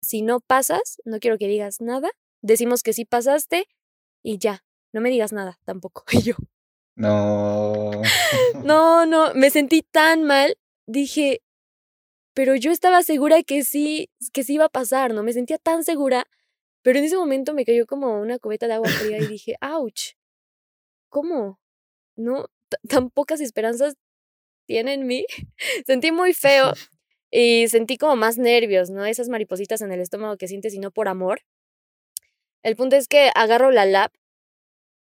[0.00, 2.10] si no pasas, no quiero que digas nada,
[2.40, 3.66] decimos que sí pasaste
[4.22, 6.04] y ya, no me digas nada tampoco.
[6.12, 6.34] Y yo.
[6.94, 7.90] No.
[8.64, 10.56] no, no, me sentí tan mal.
[10.86, 11.41] Dije,
[12.34, 15.22] pero yo estaba segura que sí, que sí iba a pasar, ¿no?
[15.22, 16.26] Me sentía tan segura,
[16.82, 20.12] pero en ese momento me cayó como una cubeta de agua fría y dije, ouch,
[21.08, 21.60] ¿cómo?
[22.16, 22.46] No,
[22.88, 23.94] tan pocas esperanzas
[24.66, 25.26] tiene en mí.
[25.86, 26.72] Sentí muy feo
[27.30, 29.04] y sentí como más nervios, ¿no?
[29.06, 31.42] Esas maripositas en el estómago que sientes y no por amor.
[32.62, 34.12] El punto es que agarro la lap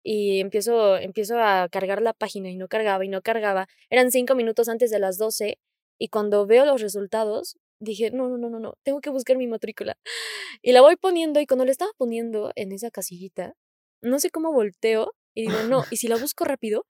[0.03, 3.67] y empiezo, empiezo a cargar la página y no cargaba y no cargaba.
[3.89, 5.59] Eran cinco minutos antes de las doce
[6.02, 9.45] y cuando veo los resultados dije, no, no, no, no, no, tengo que buscar mi
[9.45, 9.99] matrícula.
[10.64, 13.54] Y la voy poniendo y cuando la estaba poniendo en esa casillita,
[14.02, 16.88] no sé cómo volteo y digo, no, y si la busco rápido,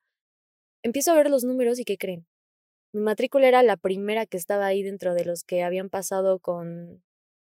[0.82, 2.26] empiezo a ver los números y ¿qué creen?
[2.94, 7.04] Mi matrícula era la primera que estaba ahí dentro de los que habían pasado con,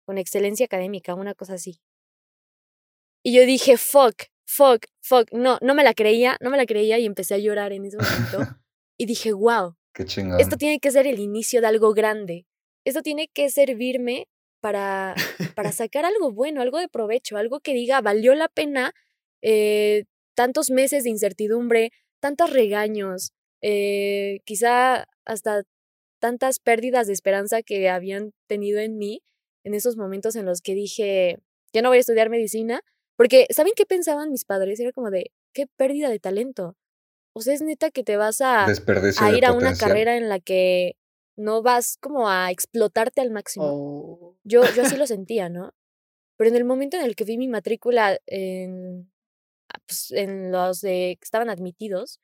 [0.07, 1.81] con excelencia académica, una cosa así.
[3.25, 5.33] Y yo dije, fuck, fuck, fuck.
[5.33, 7.97] No, no me la creía, no me la creía y empecé a llorar en ese
[7.97, 8.39] momento.
[8.97, 10.39] y dije, wow, Qué chingón.
[10.39, 12.47] esto tiene que ser el inicio de algo grande.
[12.85, 14.29] Esto tiene que servirme
[14.61, 15.17] para,
[15.57, 18.93] para sacar algo bueno, algo de provecho, algo que diga, valió la pena
[19.43, 20.05] eh,
[20.37, 21.91] tantos meses de incertidumbre,
[22.21, 25.65] tantos regaños, eh, quizá hasta
[26.21, 29.21] tantas pérdidas de esperanza que habían tenido en mí
[29.65, 31.39] en esos momentos en los que dije,
[31.73, 32.83] ya no voy a estudiar medicina,
[33.17, 34.79] porque ¿saben qué pensaban mis padres?
[34.79, 36.77] Era como de, qué pérdida de talento.
[37.39, 40.41] O sea, es neta que te vas a, a ir a una carrera en la
[40.41, 40.97] que
[41.37, 43.67] no vas como a explotarte al máximo.
[43.69, 44.37] Oh.
[44.43, 45.73] Yo, yo así lo sentía, ¿no?
[46.37, 49.13] Pero en el momento en el que vi mi matrícula en,
[49.73, 52.19] ah, pues, en los de que estaban admitidos,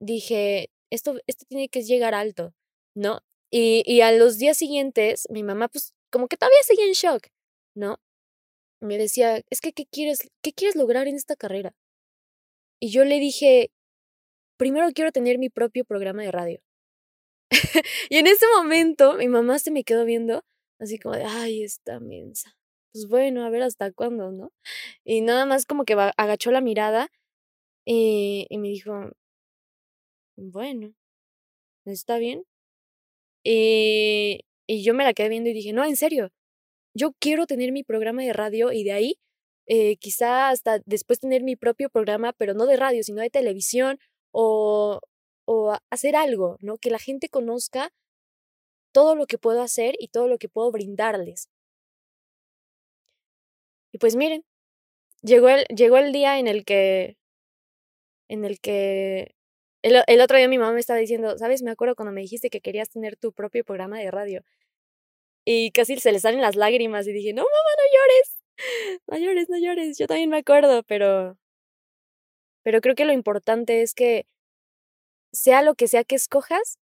[0.00, 2.54] dije, esto, esto tiene que llegar alto,
[2.94, 3.20] ¿no?
[3.50, 7.26] Y, y a los días siguientes, mi mamá, pues, como que todavía seguía en shock,
[7.76, 8.00] ¿no?
[8.80, 11.74] Me decía, es que, ¿qué quieres, qué quieres lograr en esta carrera?
[12.80, 13.70] Y yo le dije,
[14.56, 16.60] primero quiero tener mi propio programa de radio.
[18.10, 20.44] y en ese momento mi mamá se me quedó viendo
[20.78, 22.56] así como de, ay, esta mensa.
[22.92, 24.52] Pues bueno, a ver hasta cuándo, ¿no?
[25.04, 27.08] Y nada más como que agachó la mirada
[27.86, 29.12] y, y me dijo,
[30.36, 30.94] bueno,
[31.86, 32.44] está bien.
[33.44, 36.30] Y, y yo me la quedé viendo y dije, no, en serio,
[36.94, 39.18] yo quiero tener mi programa de radio y de ahí
[39.66, 43.98] eh, quizá hasta después tener mi propio programa, pero no de radio, sino de televisión
[44.32, 45.00] o,
[45.46, 46.78] o hacer algo, ¿no?
[46.78, 47.92] Que la gente conozca
[48.92, 51.48] todo lo que puedo hacer y todo lo que puedo brindarles.
[53.92, 54.44] Y pues miren,
[55.22, 57.16] llegó el, llegó el día en el que,
[58.28, 59.34] en el que,
[59.82, 61.62] el, el otro día mi mamá me estaba diciendo, ¿sabes?
[61.62, 64.42] Me acuerdo cuando me dijiste que querías tener tu propio programa de radio.
[65.44, 68.42] Y casi se le salen las lágrimas y dije, no, mamá, no llores,
[69.08, 69.98] no llores, no llores.
[69.98, 71.36] Yo también me acuerdo, pero,
[72.62, 74.26] pero creo que lo importante es que
[75.32, 76.78] sea lo que sea que escojas,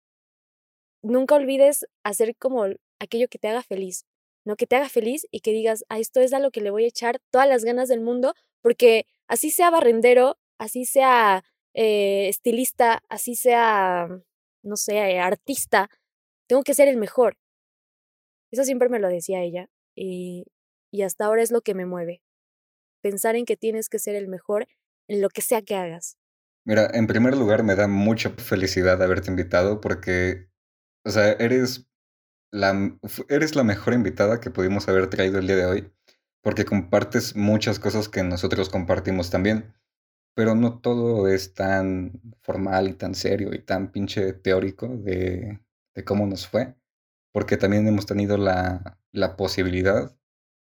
[1.03, 2.67] nunca olvides hacer como
[2.99, 4.05] aquello que te haga feliz,
[4.45, 4.57] ¿no?
[4.57, 6.85] Que te haga feliz y que digas, a esto es a lo que le voy
[6.85, 13.03] a echar todas las ganas del mundo, porque así sea barrendero, así sea eh, estilista,
[13.09, 14.09] así sea,
[14.63, 15.89] no sé, artista,
[16.49, 17.37] tengo que ser el mejor.
[18.51, 20.45] Eso siempre me lo decía ella y
[21.03, 22.21] hasta ahora es lo que me mueve.
[23.01, 24.67] Pensar en que tienes que ser el mejor
[25.11, 26.17] en lo que sea que hagas.
[26.65, 30.49] Mira, en primer lugar me da mucha felicidad haberte invitado porque,
[31.05, 31.89] o sea, eres
[32.53, 32.97] la,
[33.29, 35.93] eres la mejor invitada que pudimos haber traído el día de hoy,
[36.43, 39.75] porque compartes muchas cosas que nosotros compartimos también,
[40.37, 45.61] pero no todo es tan formal y tan serio y tan pinche teórico de,
[45.97, 46.77] de cómo nos fue,
[47.33, 50.17] porque también hemos tenido la, la posibilidad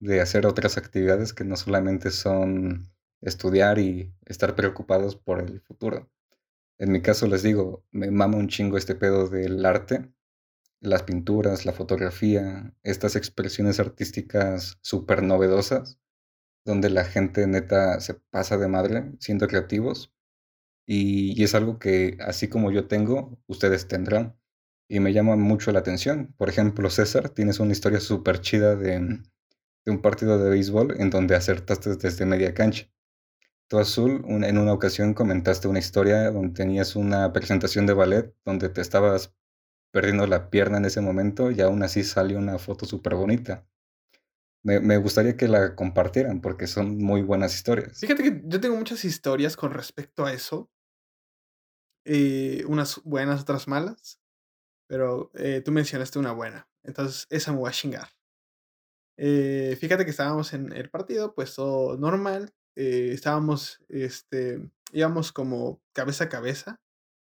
[0.01, 2.94] de hacer otras actividades que no solamente son
[3.25, 6.11] estudiar y estar preocupados por el futuro.
[6.79, 10.13] En mi caso les digo, me mama un chingo este pedo del arte,
[10.81, 15.99] las pinturas, la fotografía, estas expresiones artísticas súper novedosas,
[16.65, 20.13] donde la gente neta se pasa de madre siendo creativos.
[20.87, 24.37] Y, y, es algo que, así como yo tengo, ustedes tendrán.
[24.89, 26.35] Y me llama mucho la atención.
[26.37, 29.23] Por ejemplo, César, tienes una historia súper chida de,
[29.85, 32.87] de un partido de béisbol en donde acertaste desde media cancha.
[33.69, 38.69] Tú, Azul, en una ocasión comentaste una historia donde tenías una presentación de ballet donde
[38.69, 39.35] te estabas
[39.91, 43.67] perdiendo la pierna en ese momento y aún así salió una foto súper bonita.
[44.63, 48.01] Me, me, gustaría que la compartieran porque son muy buenas historias.
[48.01, 50.71] Fíjate que yo tengo muchas historias con respecto a eso.
[52.05, 54.21] Eh, unas buenas, otras malas.
[54.89, 56.69] Pero eh, tú mencionaste una buena.
[56.83, 58.09] Entonces, esa me voy a chingar.
[59.17, 62.53] Eh, fíjate que estábamos en el partido, pues todo normal.
[62.77, 66.81] Eh, estábamos, este, íbamos como cabeza a cabeza.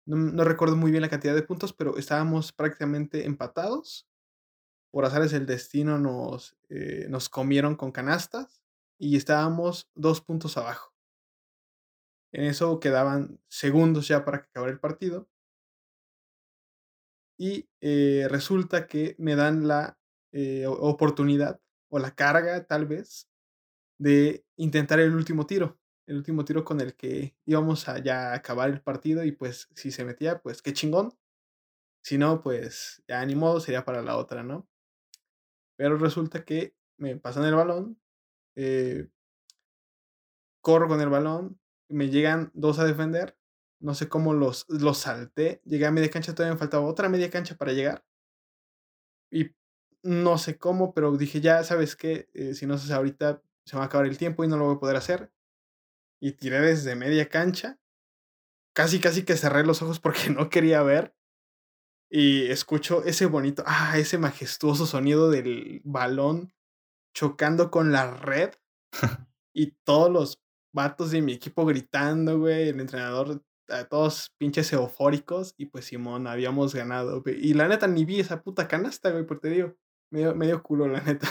[0.07, 4.07] No, no, recuerdo muy bien la cantidad de puntos, pero estábamos prácticamente empatados.
[4.91, 8.63] Por azares el destino nos, eh, nos comieron con canastas
[8.99, 10.93] y estábamos dos puntos abajo.
[12.33, 15.29] En eso quedaban segundos ya para que acabara el partido.
[17.37, 19.99] Y eh, resulta que me dan la
[20.67, 23.29] oportunidad o la carga tal vez
[23.99, 28.71] de intentar el último tiro, el último tiro con el que íbamos a ya acabar
[28.71, 31.15] el partido y pues si se metía, pues qué chingón.
[32.03, 34.69] Si no, pues ya ni modo, sería para la otra, ¿no?
[35.77, 37.99] Pero resulta que me pasan el balón,
[38.57, 39.09] eh,
[40.61, 43.37] corro con el balón, me llegan dos a defender,
[43.81, 47.31] no sé cómo los, los salté, llegué a media cancha, todavía me faltaba otra media
[47.31, 48.05] cancha para llegar.
[49.31, 49.55] Y
[50.03, 53.77] no sé cómo, pero dije, ya sabes que eh, si no se hace ahorita, se
[53.77, 55.33] va a acabar el tiempo y no lo voy a poder hacer.
[56.21, 57.79] Y tiré desde media cancha.
[58.75, 61.15] Casi, casi que cerré los ojos porque no quería ver.
[62.11, 66.53] y escucho ese bonito, ah, ese majestuoso sonido del balón
[67.15, 68.51] chocando con la red
[69.55, 70.43] y todos los
[70.75, 73.43] vatos de mi equipo gritando, güey, el entrenador,
[73.89, 77.37] todos pinches eufóricos y pues Simón, habíamos ganado, güey.
[77.41, 79.77] Y la neta ni vi esa puta canasta, güey, porque te digo,
[80.11, 81.29] medio, medio culo, la neta.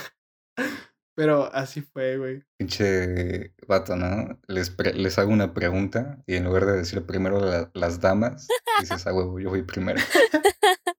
[1.15, 2.43] Pero así fue, güey.
[2.57, 4.39] Pinche vato, ¿no?
[4.47, 8.47] Les, les hago una pregunta y en lugar de decir primero las damas,
[8.79, 9.99] dices, ah, huevo, yo voy primero.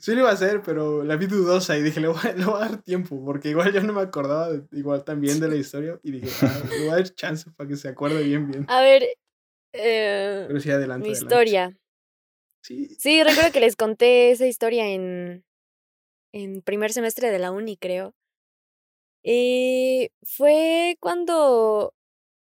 [0.00, 2.82] Sí lo iba a hacer, pero la vi dudosa y dije, le voy, a, dar
[2.82, 6.62] tiempo, porque igual yo no me acordaba igual también de la historia y dije, ah,
[6.70, 8.64] le voy a dar chance para que se acuerde bien, bien.
[8.68, 9.04] A ver,
[9.74, 11.06] eh, pero sí, adelante.
[11.06, 11.76] Mi historia.
[12.62, 12.96] Sí.
[12.98, 15.44] Sí, recuerdo que les conté esa historia en,
[16.32, 18.14] en primer semestre de la uni, creo.
[19.26, 21.94] Y fue cuando,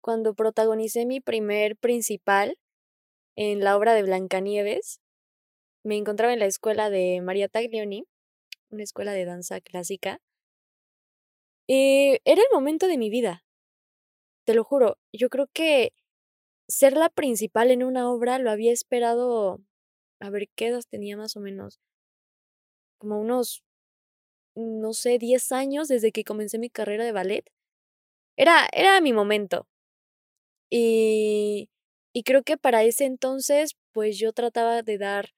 [0.01, 2.57] cuando protagonicé mi primer principal
[3.37, 5.01] en la obra de Blancanieves
[5.85, 8.07] me encontraba en la escuela de María Taglioni,
[8.71, 10.21] una escuela de danza clásica.
[11.67, 13.45] Y era el momento de mi vida.
[14.47, 15.93] Te lo juro, yo creo que
[16.67, 19.61] ser la principal en una obra lo había esperado,
[20.21, 21.79] a ver qué edad tenía más o menos,
[22.99, 23.63] como unos,
[24.55, 27.45] no sé, 10 años desde que comencé mi carrera de ballet.
[28.37, 29.67] Era, era mi momento.
[30.71, 31.69] Y,
[32.13, 35.31] y creo que para ese entonces, pues yo trataba de dar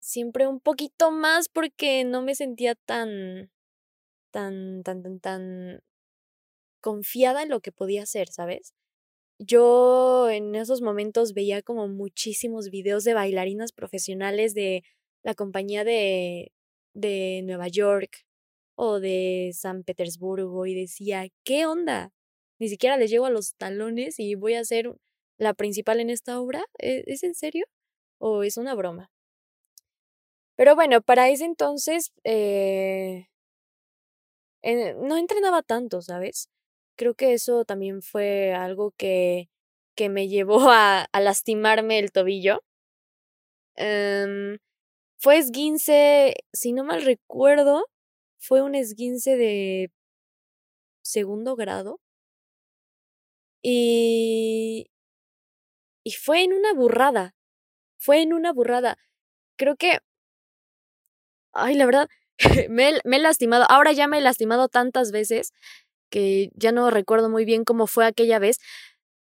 [0.00, 3.50] siempre un poquito más porque no me sentía tan,
[4.30, 5.80] tan, tan, tan, tan
[6.80, 8.74] confiada en lo que podía hacer, ¿sabes?
[9.38, 14.84] Yo en esos momentos veía como muchísimos videos de bailarinas profesionales de
[15.22, 16.52] la compañía de,
[16.94, 18.24] de Nueva York
[18.76, 22.10] o de San Petersburgo y decía, ¿qué onda?
[22.58, 24.94] Ni siquiera les llego a los talones y voy a ser
[25.38, 26.64] la principal en esta obra.
[26.78, 27.66] ¿E-, ¿Es en serio?
[28.18, 29.10] ¿O es una broma?
[30.56, 33.26] Pero bueno, para ese entonces eh,
[34.96, 36.48] no entrenaba tanto, ¿sabes?
[36.96, 39.48] Creo que eso también fue algo que,
[39.96, 42.62] que me llevó a, a lastimarme el tobillo.
[43.76, 44.58] Em,
[45.24, 47.86] fue esguince, si no mal recuerdo,
[48.38, 49.90] fue un esguince de
[51.02, 51.98] segundo grado.
[53.62, 54.90] Y,
[56.04, 57.34] y fue en una burrada.
[57.98, 58.98] Fue en una burrada.
[59.56, 60.00] Creo que
[61.54, 62.08] ay, la verdad,
[62.68, 63.64] me, he lastimado.
[63.70, 65.52] Ahora ya me he lastimado tantas veces
[66.10, 68.58] que ya no recuerdo muy bien cómo fue aquella vez.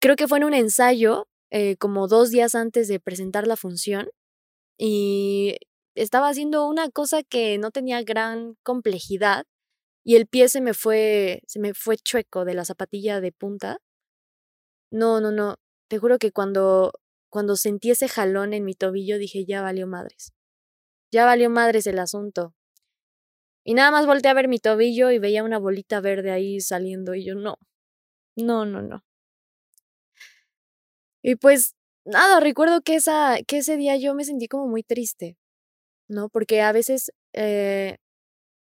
[0.02, 4.10] Creo que fue en un ensayo, eh, como dos días antes de presentar la función.
[4.78, 5.58] Y
[5.96, 9.46] estaba haciendo una cosa que no tenía gran complejidad.
[10.04, 13.80] Y el pie se me fue, se me fue chueco de la zapatilla de punta.
[14.92, 15.56] No, no, no.
[15.90, 16.94] Te juro que cuando,
[17.30, 20.34] cuando sentí ese jalón en mi tobillo dije, ya valió madres.
[21.12, 22.54] Ya valió madres el asunto.
[23.66, 27.16] Y nada más volteé a ver mi tobillo y veía una bolita verde ahí saliendo
[27.16, 27.58] y yo no,
[28.36, 29.04] no, no, no.
[31.24, 31.76] Y pues
[32.06, 35.38] nada, recuerdo que, esa, que ese día yo me sentí como muy triste,
[36.08, 36.30] ¿no?
[36.30, 37.98] Porque a veces eh,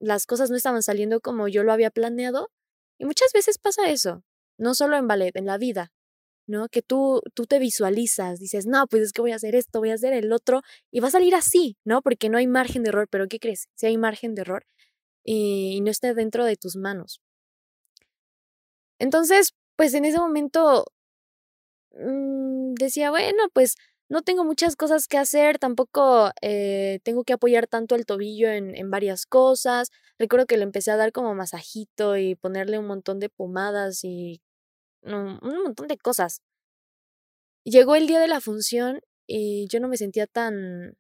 [0.00, 2.50] las cosas no estaban saliendo como yo lo había planeado
[2.98, 4.24] y muchas veces pasa eso,
[4.58, 5.92] no solo en ballet, en la vida.
[6.50, 6.68] ¿no?
[6.68, 9.90] Que tú, tú te visualizas, dices, no, pues es que voy a hacer esto, voy
[9.90, 12.02] a hacer el otro, y va a salir así, ¿no?
[12.02, 13.68] Porque no hay margen de error, pero ¿qué crees?
[13.76, 14.66] Si hay margen de error
[15.24, 17.20] y, no está dentro de tus manos.
[18.98, 20.86] Entonces, pues en ese momento
[21.92, 23.76] mm, decía, bueno, pues
[24.10, 28.74] no tengo muchas cosas que hacer, tampoco eh, tengo que apoyar tanto el tobillo en,
[28.74, 29.90] en, varias cosas.
[30.18, 34.42] Recuerdo que le empecé a dar como masajito y ponerle un montón de pomadas y
[35.02, 36.42] un montón de cosas.
[37.64, 40.96] Llegó el día de la función y yo no me sentía tan,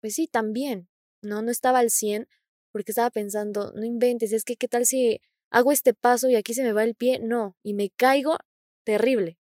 [0.00, 0.88] pues sí, tan bien,
[1.22, 1.42] ¿no?
[1.42, 2.28] No estaba al 100
[2.72, 5.20] porque estaba pensando, no inventes, es que qué tal si
[5.50, 8.38] hago este paso y aquí se me va el pie, no, y me caigo,
[8.84, 9.38] terrible,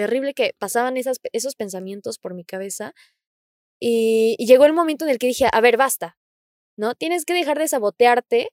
[0.00, 2.94] terrible que pasaban esos pensamientos por mi cabeza.
[3.78, 6.16] Y, llegó el momento en el que dije, a ver, basta,
[6.76, 6.94] ¿no?
[6.94, 8.48] Tienes que dejar de sabotearte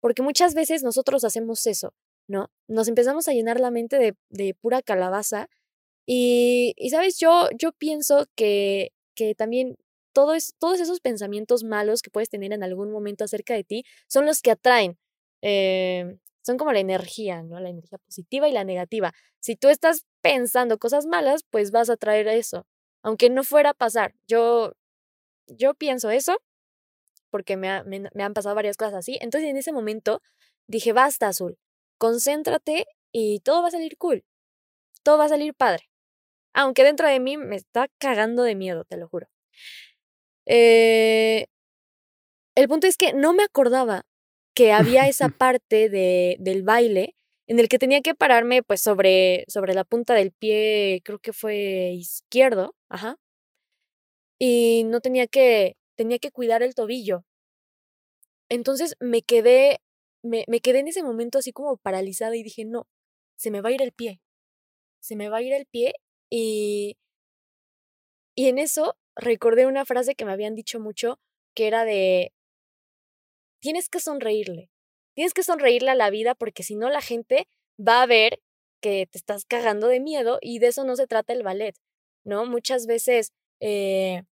[0.00, 1.94] porque muchas veces nosotros hacemos eso.
[2.28, 2.50] ¿no?
[2.68, 5.48] Nos empezamos a llenar la mente de, de pura calabaza
[6.06, 7.18] y, y, ¿sabes?
[7.18, 9.76] Yo, yo pienso que, que también
[10.12, 14.42] todos esos pensamientos malos que puedes tener en algún momento acerca de ti son los
[14.42, 14.98] que atraen.
[15.42, 16.18] Eh,
[16.48, 17.60] son como la energía, ¿no?
[17.60, 19.12] La energía positiva y la negativa.
[19.38, 22.66] Si tú estás pensando cosas malas, pues vas a traer eso.
[23.02, 24.14] Aunque no fuera a pasar.
[24.26, 24.72] Yo,
[25.46, 26.38] yo pienso eso
[27.30, 29.18] porque me, han pasado varias cosas así.
[29.20, 30.22] Entonces en ese momento
[30.66, 31.58] dije, basta, Azul
[31.98, 34.24] concéntrate y todo va a salir cool.
[35.02, 35.90] Todo va a salir padre.
[36.54, 39.28] Aunque dentro de mí me está cagando de miedo, te lo juro.
[40.46, 41.46] Eh,
[42.54, 44.06] el punto es que no me acordaba
[44.58, 47.14] que había esa parte de, del baile
[47.46, 51.32] en el que tenía que pararme pues sobre, sobre la punta del pie, creo que
[51.32, 53.16] fue izquierdo, ajá.
[54.38, 57.24] Y no tenía que, tenía que cuidar el tobillo.
[58.50, 59.78] Entonces me quedé,
[60.22, 62.88] me, me quedé en ese momento así como paralizada y dije, no,
[63.36, 64.20] se me va a ir el pie.
[65.00, 65.94] Se me va a ir el pie
[66.30, 66.98] y,
[68.34, 71.20] y en eso recordé una frase que me habían dicho mucho,
[71.54, 72.32] que era de,
[73.60, 74.70] tienes que sonreírle,
[75.14, 77.48] tienes que sonreírle a la vida porque si no la gente
[77.78, 78.40] va a ver
[78.80, 81.74] que te estás cagando de miedo y de eso no se trata el ballet,
[82.24, 82.46] ¿no?
[82.46, 84.22] Muchas veces eh,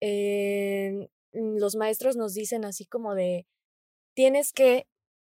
[0.00, 3.46] eh, los maestros nos dicen así como de,
[4.14, 4.86] tienes que,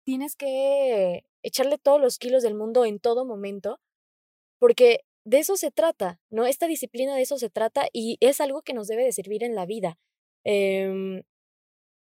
[0.05, 3.81] tienes que echarle todos los kilos del mundo en todo momento,
[4.59, 6.47] porque de eso se trata, ¿no?
[6.47, 9.55] Esta disciplina de eso se trata y es algo que nos debe de servir en
[9.55, 9.99] la vida.
[10.45, 11.23] Eh,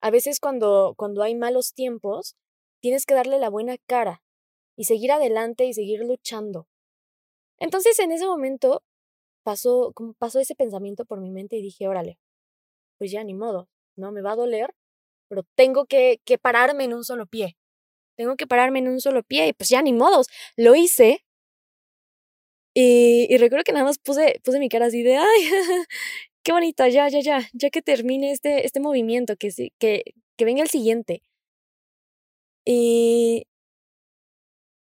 [0.00, 2.36] a veces cuando, cuando hay malos tiempos,
[2.80, 4.22] tienes que darle la buena cara
[4.76, 6.68] y seguir adelante y seguir luchando.
[7.58, 8.82] Entonces en ese momento
[9.42, 12.18] pasó, pasó ese pensamiento por mi mente y dije, órale,
[12.98, 14.74] pues ya ni modo, no me va a doler,
[15.28, 17.56] pero tengo que, que pararme en un solo pie.
[18.16, 20.28] Tengo que pararme en un solo pie y pues ya ni modos.
[20.56, 21.24] Lo hice
[22.74, 25.24] y, y, recuerdo que nada más puse, puse mi cara así de, ay,
[26.46, 30.04] qué bonita, ya, ya, ya, ya que termine este, este movimiento, que, que,
[30.36, 31.22] que venga el siguiente.
[32.64, 33.48] Y,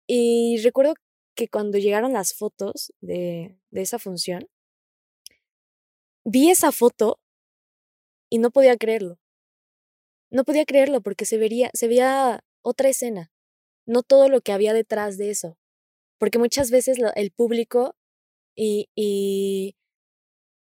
[0.06, 0.96] y recuerdo
[1.36, 4.50] que cuando llegaron las fotos de, de esa función,
[6.26, 7.22] vi esa foto
[8.30, 9.18] y no podía creerlo.
[10.32, 13.32] No podía creerlo porque se vería, se veía otra escena,
[13.86, 15.58] no todo lo que había detrás de eso.
[16.18, 17.96] Porque muchas veces el público
[18.54, 19.78] y, y,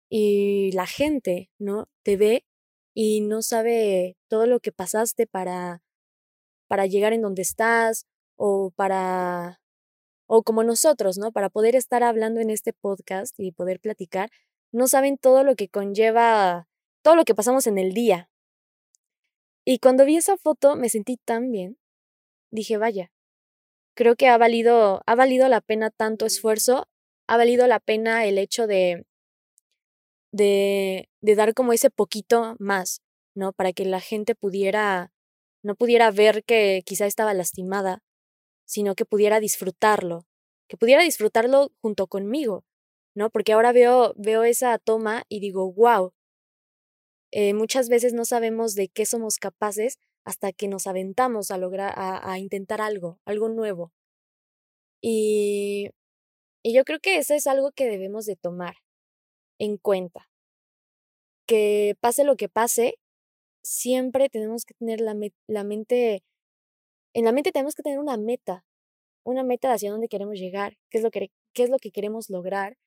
[0.10, 1.88] y la gente, ¿no?
[2.04, 2.46] Te ve
[2.94, 5.82] y no sabe todo lo que pasaste para,
[6.68, 9.62] para llegar en donde estás o para,
[10.28, 11.32] o como nosotros, ¿no?
[11.32, 14.30] Para poder estar hablando en este podcast y poder platicar,
[14.72, 16.68] no saben todo lo que conlleva,
[17.04, 18.30] todo lo que pasamos en el día.
[19.66, 21.78] Y cuando vi esa foto me sentí tan bien.
[22.52, 23.12] Dije, vaya,
[23.96, 26.88] creo que ha valido, ha valido la pena tanto esfuerzo,
[27.28, 29.06] ha valido la pena el hecho de,
[30.32, 33.02] de, de dar como ese poquito más,
[33.36, 33.54] ¿no?
[33.54, 35.12] Para que la gente pudiera,
[35.64, 38.04] no pudiera ver que quizá estaba lastimada,
[38.66, 40.26] sino que pudiera disfrutarlo,
[40.70, 42.66] que pudiera disfrutarlo junto conmigo,
[43.16, 43.30] ¿no?
[43.32, 46.14] Porque ahora veo, veo esa toma y digo, wow,
[47.32, 51.94] eh, muchas veces no sabemos de qué somos capaces hasta que nos aventamos a lograr,
[51.96, 53.92] a, a intentar algo, algo nuevo.
[55.02, 55.90] Y,
[56.64, 58.76] y yo creo que eso es algo que debemos de tomar,
[59.60, 60.30] en cuenta.
[61.48, 62.96] Que pase lo que pase,
[63.64, 65.16] siempre tenemos que tener la,
[65.48, 66.24] la mente,
[67.14, 68.66] en la mente tenemos que tener una meta,
[69.24, 72.30] una meta hacia dónde queremos llegar, qué es lo que, qué es lo que queremos
[72.30, 72.78] lograr.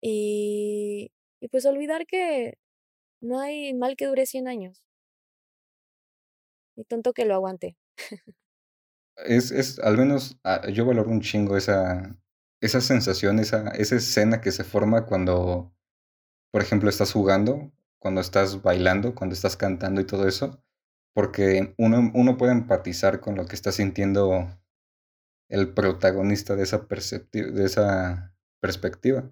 [0.00, 2.58] Y, y pues olvidar que
[3.20, 4.84] no hay mal que dure 100 años.
[6.76, 7.76] Y tonto que lo aguante.
[9.16, 12.16] es, es, al menos ah, yo valoro un chingo esa,
[12.62, 15.74] esa sensación, esa, esa escena que se forma cuando,
[16.52, 20.62] por ejemplo, estás jugando, cuando estás bailando, cuando estás cantando y todo eso,
[21.12, 24.48] porque uno, uno puede empatizar con lo que está sintiendo
[25.48, 26.86] el protagonista de esa,
[27.32, 29.28] de esa perspectiva.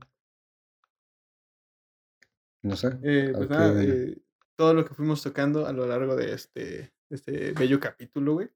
[2.63, 2.89] No sé.
[3.05, 4.19] Eh, pues nada, eh,
[4.57, 8.51] todo lo que fuimos tocando a lo largo de este, este bello capítulo, güey.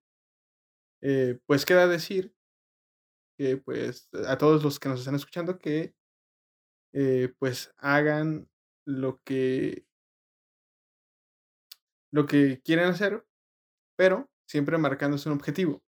[1.01, 2.35] Eh, pues queda decir
[3.37, 5.95] que pues a todos los que nos están escuchando que
[6.93, 8.49] eh, pues hagan
[8.87, 9.85] lo que
[12.13, 13.27] lo que quieren hacer,
[13.97, 15.83] pero siempre marcándose un objetivo.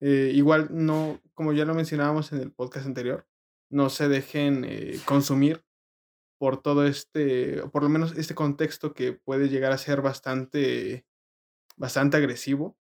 [0.00, 3.28] Eh, igual no, como ya lo mencionábamos en el podcast anterior,
[3.70, 5.62] no se dejen eh, consumir
[6.38, 11.06] por todo este, por lo menos este contexto que puede llegar a ser bastante,
[11.76, 12.79] bastante agresivo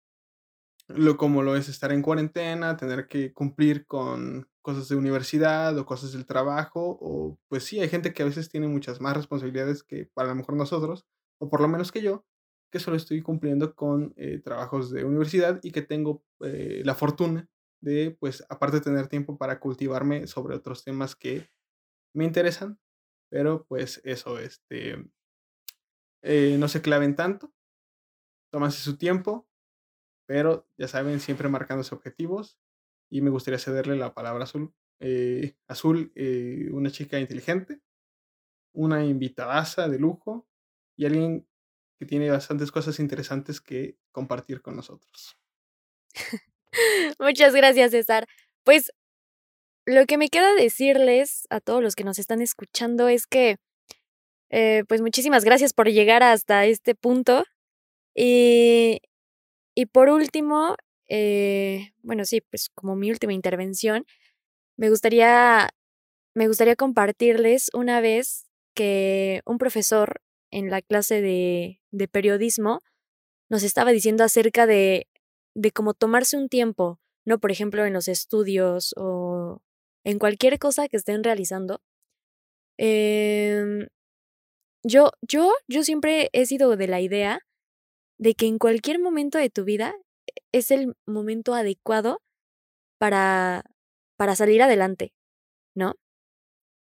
[0.96, 5.86] lo, como lo es estar en cuarentena, tener que cumplir con cosas de universidad o
[5.86, 9.84] cosas del trabajo, o pues sí, hay gente que a veces tiene muchas más responsabilidades
[9.84, 11.06] que para lo mejor nosotros,
[11.40, 12.26] o por lo menos que yo,
[12.72, 17.50] que solo estoy cumpliendo con eh, trabajos de universidad y que tengo eh, la fortuna
[17.82, 21.50] de, pues, aparte de tener tiempo para cultivarme sobre otros temas que
[22.14, 22.80] me interesan,
[23.30, 25.10] pero pues eso, este,
[26.22, 27.52] eh, no se claven tanto,
[28.52, 29.48] tómase su tiempo,
[30.32, 32.58] pero ya saben, siempre marcándose objetivos.
[33.12, 34.74] Y me gustaría cederle la palabra Azul.
[35.02, 37.82] Eh, Azul, eh, una chica inteligente,
[38.74, 40.48] una invitadaza de lujo
[40.96, 41.46] y alguien
[42.00, 45.38] que tiene bastantes cosas interesantes que compartir con nosotros.
[47.20, 48.26] Muchas gracias, César.
[48.64, 48.94] Pues
[49.86, 53.58] lo que me queda decirles a todos los que nos están escuchando es que,
[54.50, 57.44] eh, pues muchísimas gracias por llegar hasta este punto.
[58.16, 59.02] Y,
[59.76, 60.76] y por último,
[61.10, 64.06] eh, bueno, sí, pues como mi última intervención,
[64.78, 65.70] me gustaría,
[66.36, 70.22] me gustaría compartirles una vez que un profesor
[70.52, 72.82] en la clase de, de periodismo
[73.50, 75.08] nos estaba diciendo acerca de,
[75.56, 77.40] de cómo tomarse un tiempo, ¿no?
[77.40, 79.62] Por ejemplo, en los estudios o
[80.04, 81.82] en cualquier cosa que estén realizando.
[82.78, 83.88] Em,
[84.84, 87.42] yo, yo, yo siempre he sido de la idea
[88.22, 89.96] de que en cualquier momento de tu vida
[90.54, 92.22] es el momento adecuado
[93.00, 93.66] para,
[94.16, 95.12] para salir adelante,
[95.76, 95.96] ¿no?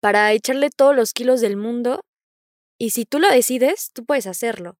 [0.02, 2.02] Para echarle todos los kilos del mundo
[2.78, 4.76] y si tú lo decides, tú puedes hacerlo.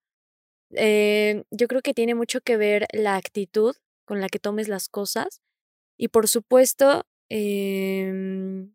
[0.75, 3.75] Eh, yo creo que tiene mucho que ver la actitud
[4.05, 5.41] con la que tomes las cosas
[5.97, 8.75] y por supuesto, em,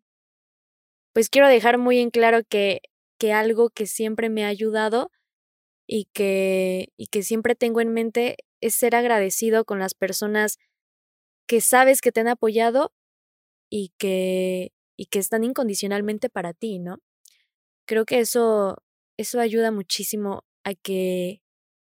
[1.14, 2.80] pues quiero dejar muy en claro que,
[3.18, 5.10] que algo que siempre me ha ayudado
[5.86, 10.58] y que, y que siempre tengo en mente es ser agradecido con las personas
[11.46, 12.92] que sabes que te han apoyado
[13.70, 16.98] y que, y que están incondicionalmente para ti, ¿no?
[17.86, 18.78] Creo que eso,
[19.18, 21.42] eso ayuda muchísimo a que,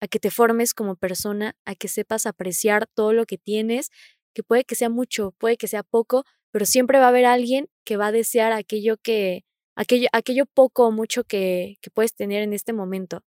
[0.01, 3.91] a que te formes como persona, a que sepas apreciar todo lo que tienes,
[4.35, 7.69] que puede que sea mucho, puede que sea poco, pero siempre va a haber alguien
[7.85, 9.45] que va a desear aquello que,
[9.77, 13.23] aquello, aquello poco o mucho que, que puedes tener en este momento.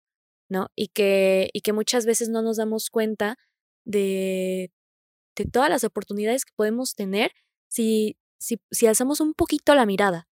[0.52, 0.68] ¿No?
[0.76, 3.38] Y que, y que muchas veces no nos damos cuenta
[3.84, 4.70] de,
[5.36, 7.32] de todas las oportunidades que podemos tener
[7.68, 10.28] si, si, si alzamos un poquito la mirada,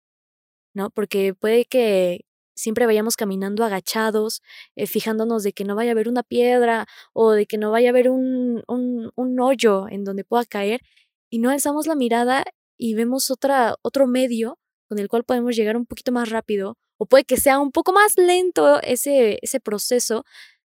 [0.76, 0.92] ¿no?
[0.92, 2.26] Porque puede que
[2.56, 4.42] siempre vayamos caminando agachados,
[4.76, 7.90] eh, fijándonos de que no vaya a haber una piedra o de que no vaya
[7.90, 10.82] a haber un, un, un hoyo en donde pueda caer
[11.30, 12.44] y no alzamos la mirada
[12.78, 14.60] y vemos otra, otro medio
[14.90, 17.94] con el cual podemos llegar un poquito más rápido o puede que sea un poco
[17.94, 20.26] más lento ese, ese proceso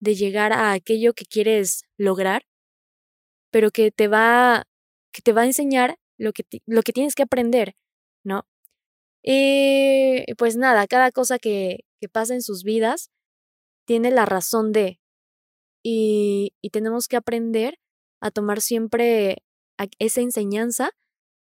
[0.01, 2.47] de llegar a aquello que quieres lograr,
[3.51, 4.65] pero que te va,
[5.13, 7.77] que te va a enseñar lo que, lo que tienes que aprender,
[8.25, 8.47] ¿no?
[9.23, 13.11] Y pues nada, cada cosa que, que pasa en sus vidas
[13.87, 15.01] tiene la razón de,
[15.83, 17.79] y, y tenemos que aprender
[18.21, 19.43] a tomar siempre
[19.99, 20.91] esa enseñanza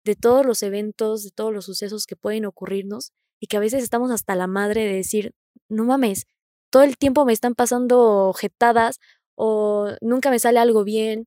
[0.05, 3.83] de todos los eventos, de todos los sucesos que pueden ocurrirnos y que a veces
[3.83, 5.33] estamos hasta la madre de decir,
[5.69, 6.27] no mames,
[6.71, 8.99] todo el tiempo me están pasando jetadas
[9.37, 11.27] o nunca me sale algo bien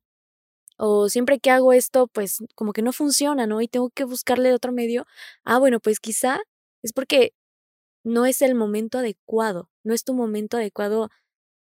[0.77, 3.61] o siempre que hago esto pues como que no funciona, ¿no?
[3.61, 5.05] Y tengo que buscarle otro medio.
[5.45, 6.39] Ah, bueno, pues quizá
[6.83, 7.33] es porque
[8.03, 11.09] no es el momento adecuado, no es tu momento adecuado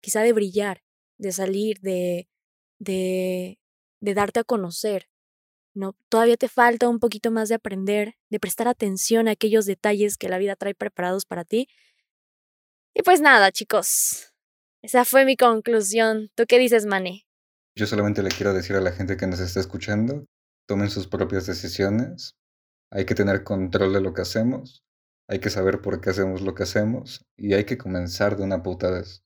[0.02, 0.84] quizá de brillar,
[1.20, 2.30] de salir, de,
[2.80, 3.60] de,
[4.02, 5.08] de darte a conocer.
[5.73, 5.95] ¿No?
[6.10, 10.30] Todavía te falta un poquito más de aprender, de prestar atención a aquellos detalles que
[10.30, 11.68] la vida trae preparados para ti.
[12.93, 14.34] Y pues nada, chicos.
[14.81, 16.30] Esa fue mi conclusión.
[16.35, 17.26] ¿Tú qué dices, Mane?
[17.76, 20.26] Yo solamente le quiero decir a la gente que nos está escuchando,
[20.68, 22.35] tomen sus propias decisiones.
[22.91, 24.84] Hay que tener control de lo que hacemos.
[25.30, 27.26] Hay que saber por qué hacemos lo que hacemos.
[27.38, 29.23] Y hay que comenzar de una puta vez.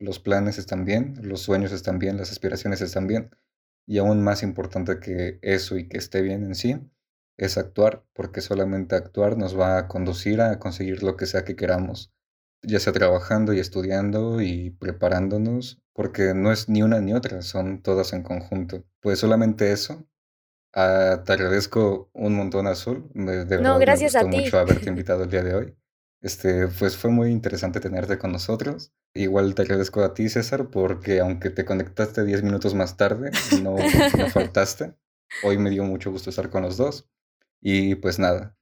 [0.00, 3.30] Los planes están bien, los sueños están bien, las aspiraciones están bien
[3.86, 6.80] y aún más importante que eso y que esté bien en sí,
[7.36, 11.56] es actuar, porque solamente actuar nos va a conducir a conseguir lo que sea que
[11.56, 12.12] queramos,
[12.62, 17.82] ya sea trabajando y estudiando y preparándonos, porque no es ni una ni otra, son
[17.82, 18.84] todas en conjunto.
[19.00, 20.06] Pues solamente eso.
[20.72, 23.10] Ah, te agradezco un montón, Azul.
[23.14, 24.36] De verdad, no, gracias me gustó a ti.
[24.38, 25.76] mucho haberte invitado el día de hoy.
[26.20, 28.92] Este, pues fue muy interesante tenerte con nosotros.
[29.14, 33.30] Igual te agradezco a ti, César, porque aunque te conectaste 10 minutos más tarde,
[33.62, 33.76] no,
[34.18, 34.94] no faltaste.
[35.44, 37.08] Hoy me dio mucho gusto estar con los dos.
[37.60, 38.56] Y pues nada,